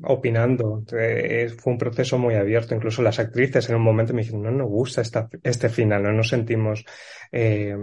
opinando, 0.02 0.84
eh, 0.98 1.48
fue 1.56 1.72
un 1.72 1.78
proceso 1.78 2.18
muy 2.18 2.34
abierto, 2.34 2.74
incluso 2.74 3.02
las 3.02 3.18
actrices 3.18 3.68
en 3.68 3.76
un 3.76 3.82
momento 3.82 4.14
me 4.14 4.22
dijeron, 4.22 4.42
no 4.42 4.50
nos 4.50 4.68
gusta 4.68 5.00
esta, 5.00 5.28
este 5.42 5.68
final, 5.68 6.02
no 6.02 6.12
nos 6.12 6.28
sentimos, 6.28 6.84
eh, 7.32 7.76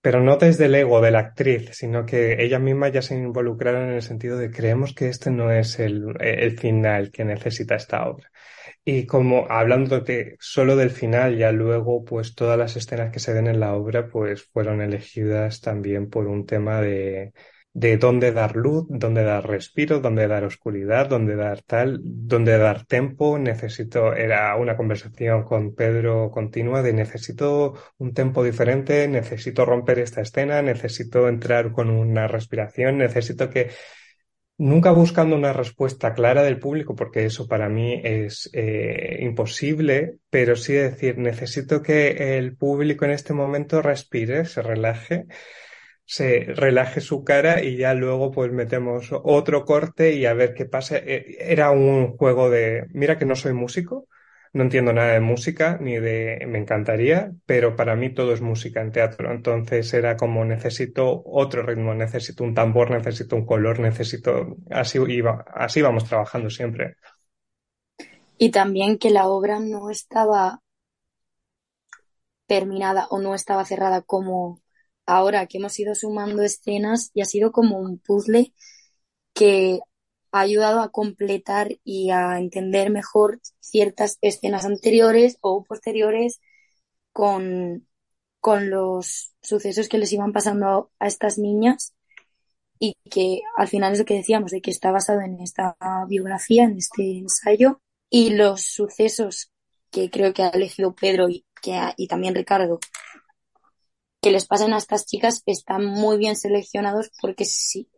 pero 0.00 0.20
no 0.20 0.36
desde 0.36 0.64
el 0.64 0.74
ego 0.74 1.00
de 1.00 1.12
la 1.12 1.20
actriz, 1.20 1.70
sino 1.72 2.04
que 2.04 2.42
ellas 2.42 2.60
mismas 2.60 2.92
ya 2.92 3.02
se 3.02 3.14
involucraron 3.14 3.90
en 3.90 3.94
el 3.94 4.02
sentido 4.02 4.36
de 4.36 4.50
creemos 4.50 4.94
que 4.94 5.08
este 5.08 5.30
no 5.30 5.52
es 5.52 5.78
el 5.78 6.58
final 6.58 7.12
que 7.12 7.24
necesita 7.24 7.76
esta 7.76 8.08
obra. 8.08 8.28
Y 8.84 9.06
como 9.06 9.46
hablándote 9.48 10.36
solo 10.40 10.74
del 10.74 10.90
final, 10.90 11.36
ya 11.38 11.52
luego, 11.52 12.04
pues 12.04 12.34
todas 12.34 12.58
las 12.58 12.76
escenas 12.76 13.12
que 13.12 13.20
se 13.20 13.32
ven 13.32 13.46
en 13.46 13.60
la 13.60 13.74
obra, 13.74 14.08
pues 14.08 14.42
fueron 14.42 14.80
elegidas 14.80 15.60
también 15.60 16.10
por 16.10 16.26
un 16.26 16.46
tema 16.46 16.80
de, 16.80 17.32
de 17.74 17.96
dónde 17.96 18.32
dar 18.32 18.56
luz, 18.56 18.86
dónde 18.90 19.22
dar 19.22 19.46
respiro, 19.48 20.00
dónde 20.00 20.26
dar 20.26 20.44
oscuridad, 20.44 21.08
dónde 21.08 21.36
dar 21.36 21.62
tal, 21.62 22.00
dónde 22.02 22.58
dar 22.58 22.84
tempo. 22.84 23.38
Necesito, 23.38 24.14
era 24.14 24.56
una 24.56 24.76
conversación 24.76 25.44
con 25.44 25.74
Pedro 25.76 26.32
continua 26.32 26.82
de 26.82 26.92
necesito 26.92 27.74
un 27.98 28.12
tempo 28.12 28.42
diferente, 28.42 29.06
necesito 29.06 29.64
romper 29.64 30.00
esta 30.00 30.22
escena, 30.22 30.60
necesito 30.60 31.28
entrar 31.28 31.70
con 31.70 31.88
una 31.88 32.26
respiración, 32.26 32.98
necesito 32.98 33.48
que 33.48 33.70
Nunca 34.70 34.92
buscando 34.92 35.34
una 35.34 35.52
respuesta 35.52 36.14
clara 36.14 36.44
del 36.44 36.60
público, 36.60 36.94
porque 36.94 37.24
eso 37.24 37.48
para 37.48 37.68
mí 37.68 38.00
es 38.04 38.48
eh, 38.52 39.18
imposible, 39.20 40.18
pero 40.30 40.54
sí 40.54 40.72
decir, 40.74 41.18
necesito 41.18 41.82
que 41.82 42.38
el 42.38 42.56
público 42.56 43.04
en 43.04 43.10
este 43.10 43.32
momento 43.34 43.82
respire, 43.82 44.44
se 44.44 44.62
relaje, 44.62 45.26
se 46.04 46.44
relaje 46.54 47.00
su 47.00 47.24
cara 47.24 47.62
y 47.64 47.76
ya 47.76 47.94
luego 47.94 48.30
pues 48.30 48.52
metemos 48.52 49.10
otro 49.12 49.64
corte 49.64 50.14
y 50.14 50.26
a 50.26 50.34
ver 50.34 50.54
qué 50.54 50.66
pasa. 50.66 50.98
Eh, 50.98 51.38
Era 51.40 51.72
un 51.72 52.16
juego 52.16 52.48
de, 52.48 52.86
mira 52.90 53.18
que 53.18 53.26
no 53.26 53.36
soy 53.36 53.54
músico, 53.54 54.06
no 54.52 54.64
entiendo 54.64 54.92
nada 54.92 55.14
de 55.14 55.20
música, 55.20 55.78
ni 55.80 55.98
de, 55.98 56.44
me 56.46 56.58
encantaría, 56.58 57.32
pero 57.46 57.74
para 57.74 57.96
mí 57.96 58.12
todo 58.12 58.32
es 58.34 58.42
música 58.42 58.82
en 58.82 58.92
teatro. 58.92 59.32
Entonces 59.32 59.92
era 59.94 60.16
como 60.16 60.44
necesito 60.44 61.22
otro 61.24 61.62
ritmo, 61.62 61.94
necesito 61.94 62.44
un 62.44 62.54
tambor, 62.54 62.90
necesito 62.90 63.36
un 63.36 63.46
color, 63.46 63.80
necesito, 63.80 64.56
así 64.70 64.98
iba, 65.08 65.44
así 65.54 65.80
vamos 65.80 66.04
trabajando 66.04 66.50
siempre. 66.50 66.96
Y 68.38 68.50
también 68.50 68.98
que 68.98 69.10
la 69.10 69.28
obra 69.28 69.58
no 69.58 69.88
estaba 69.88 70.60
terminada 72.46 73.06
o 73.08 73.20
no 73.20 73.34
estaba 73.34 73.64
cerrada 73.64 74.02
como 74.02 74.60
ahora 75.06 75.46
que 75.46 75.58
hemos 75.58 75.78
ido 75.78 75.94
sumando 75.94 76.42
escenas 76.42 77.10
y 77.14 77.22
ha 77.22 77.24
sido 77.24 77.52
como 77.52 77.78
un 77.78 77.98
puzzle 77.98 78.52
que 79.32 79.80
ha 80.32 80.40
ayudado 80.40 80.80
a 80.80 80.90
completar 80.90 81.78
y 81.84 82.10
a 82.10 82.38
entender 82.38 82.90
mejor 82.90 83.40
ciertas 83.60 84.18
escenas 84.22 84.64
anteriores 84.64 85.38
o 85.40 85.64
posteriores 85.64 86.40
con, 87.12 87.86
con 88.40 88.70
los 88.70 89.34
sucesos 89.42 89.88
que 89.88 89.98
les 89.98 90.12
iban 90.12 90.32
pasando 90.32 90.90
a 90.98 91.06
estas 91.06 91.38
niñas 91.38 91.94
y 92.78 92.94
que 93.10 93.42
al 93.56 93.68
final 93.68 93.92
es 93.92 94.00
lo 94.00 94.04
que 94.04 94.14
decíamos, 94.14 94.50
de 94.50 94.60
que 94.60 94.72
está 94.72 94.90
basado 94.90 95.20
en 95.20 95.40
esta 95.40 95.76
biografía, 96.08 96.64
en 96.64 96.78
este 96.78 97.18
ensayo. 97.18 97.80
Y 98.10 98.30
los 98.30 98.62
sucesos 98.62 99.52
que 99.90 100.10
creo 100.10 100.32
que 100.34 100.42
ha 100.42 100.48
elegido 100.48 100.94
Pedro 100.94 101.28
y, 101.28 101.46
que, 101.62 101.78
y 101.96 102.08
también 102.08 102.34
Ricardo 102.34 102.80
que 104.22 104.30
les 104.30 104.46
pasan 104.46 104.72
a 104.72 104.78
estas 104.78 105.04
chicas 105.04 105.42
están 105.46 105.84
muy 105.84 106.16
bien 106.16 106.36
seleccionados 106.36 107.10
porque 107.20 107.44
sí, 107.44 107.90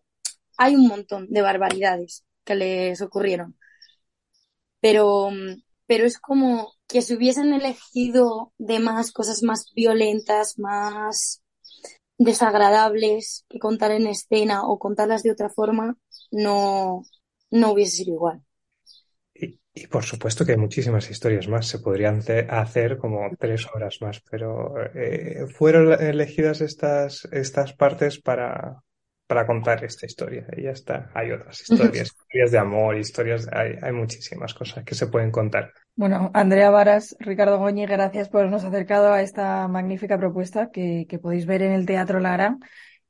hay 0.57 0.75
un 0.75 0.87
montón 0.87 1.27
de 1.31 1.43
barbaridades 1.43 2.25
que 2.45 2.55
les 2.55 3.01
ocurrieron. 3.01 3.57
Pero, 4.81 5.31
pero 5.87 6.05
es 6.05 6.19
como 6.19 6.73
que 6.87 7.03
si 7.03 7.15
hubiesen 7.15 7.53
elegido 7.55 8.53
de 8.59 8.79
más 8.79 9.13
cosas 9.13 9.43
más 9.43 9.73
violentas, 9.75 10.59
más 10.59 11.43
desagradables 12.19 13.45
que 13.49 13.59
contar 13.59 13.91
en 13.93 14.07
escena 14.07 14.63
o 14.63 14.79
contarlas 14.79 15.23
de 15.23 15.33
otra 15.33 15.49
forma, 15.49 15.97
no, 16.31 17.03
no 17.51 17.73
hubiese 17.73 17.99
sido 17.99 18.15
igual. 18.15 18.43
Y, 19.77 19.89
por 19.89 20.05
supuesto 20.05 20.45
que 20.45 20.53
hay 20.53 20.59
muchísimas 20.59 21.11
historias 21.11 21.49
más, 21.49 21.67
se 21.67 21.81
podrían 21.81 22.19
hacer, 22.19 22.49
hacer 22.49 22.97
como 22.97 23.29
tres 23.37 23.67
horas 23.75 23.99
más, 24.01 24.23
pero 24.31 24.75
eh, 24.95 25.47
fueron 25.49 26.01
elegidas 26.01 26.61
estas, 26.61 27.25
estas 27.33 27.73
partes 27.73 28.21
para, 28.21 28.85
para 29.27 29.47
contar 29.47 29.85
esta 29.85 30.07
historia 30.07 30.47
y 30.57 30.65
ya 30.65 30.71
está. 30.71 31.11
Hay 31.15 31.31
otras 31.31 31.61
historias, 31.61 32.15
historias 32.19 32.51
de 32.51 32.59
amor, 32.59 32.97
historias, 32.97 33.49
hay, 33.53 33.77
hay 33.81 33.93
muchísimas 33.93 34.53
cosas 34.55 34.85
que 34.85 34.95
se 34.95 35.07
pueden 35.07 35.31
contar. 35.31 35.73
Bueno, 35.97 36.31
Andrea 36.35 36.71
Varas, 36.71 37.17
Ricardo 37.21 37.59
Goñi, 37.59 37.87
gracias 37.87 38.29
por 38.29 38.41
habernos 38.41 38.65
acercado 38.65 39.13
a 39.13 39.23
esta 39.23 39.67
magnífica 39.69 40.19
propuesta 40.19 40.71
que, 40.71 41.07
que 41.09 41.19
podéis 41.19 41.47
ver 41.47 41.63
en 41.63 41.73
el 41.73 41.87
Teatro 41.87 42.21
Lara. 42.21 42.59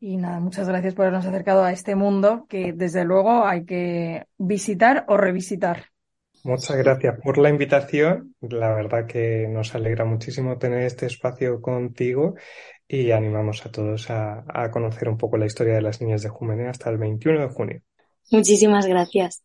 Y 0.01 0.19
nada, 0.19 0.39
muchas 0.39 0.69
gracias 0.69 0.95
por 0.95 1.07
habernos 1.07 1.27
acercado 1.27 1.65
a 1.65 1.73
este 1.73 1.95
mundo 1.95 2.47
que 2.49 2.73
desde 2.75 3.05
luego 3.05 3.47
hay 3.47 3.65
que 3.65 4.25
visitar 4.37 5.05
o 5.09 5.17
revisitar. 5.17 5.87
Muchas 6.45 6.77
gracias 6.77 7.19
por 7.23 7.39
la 7.39 7.49
invitación. 7.49 8.35
La 8.43 8.75
verdad 8.75 9.07
que 9.07 9.49
nos 9.49 9.75
alegra 9.75 10.05
muchísimo 10.05 10.59
tener 10.59 10.83
este 10.83 11.07
espacio 11.07 11.63
contigo 11.63 12.35
y 12.89 13.11
animamos 13.13 13.65
a 13.67 13.71
todos 13.71 14.11
a, 14.11 14.45
a 14.49 14.71
conocer 14.71 15.09
un 15.09 15.19
poco 15.19 15.37
la 15.39 15.47
historia 15.47 15.75
de 15.75 15.83
las 15.83 16.01
niñas 16.01 16.23
de 16.23 16.29
Jumene 16.31 16.69
hasta 16.69 16.91
el 16.91 16.99
21 16.99 17.41
de 17.41 17.49
junio. 17.49 17.83
Muchísimas 18.31 18.87
gracias. 18.87 19.45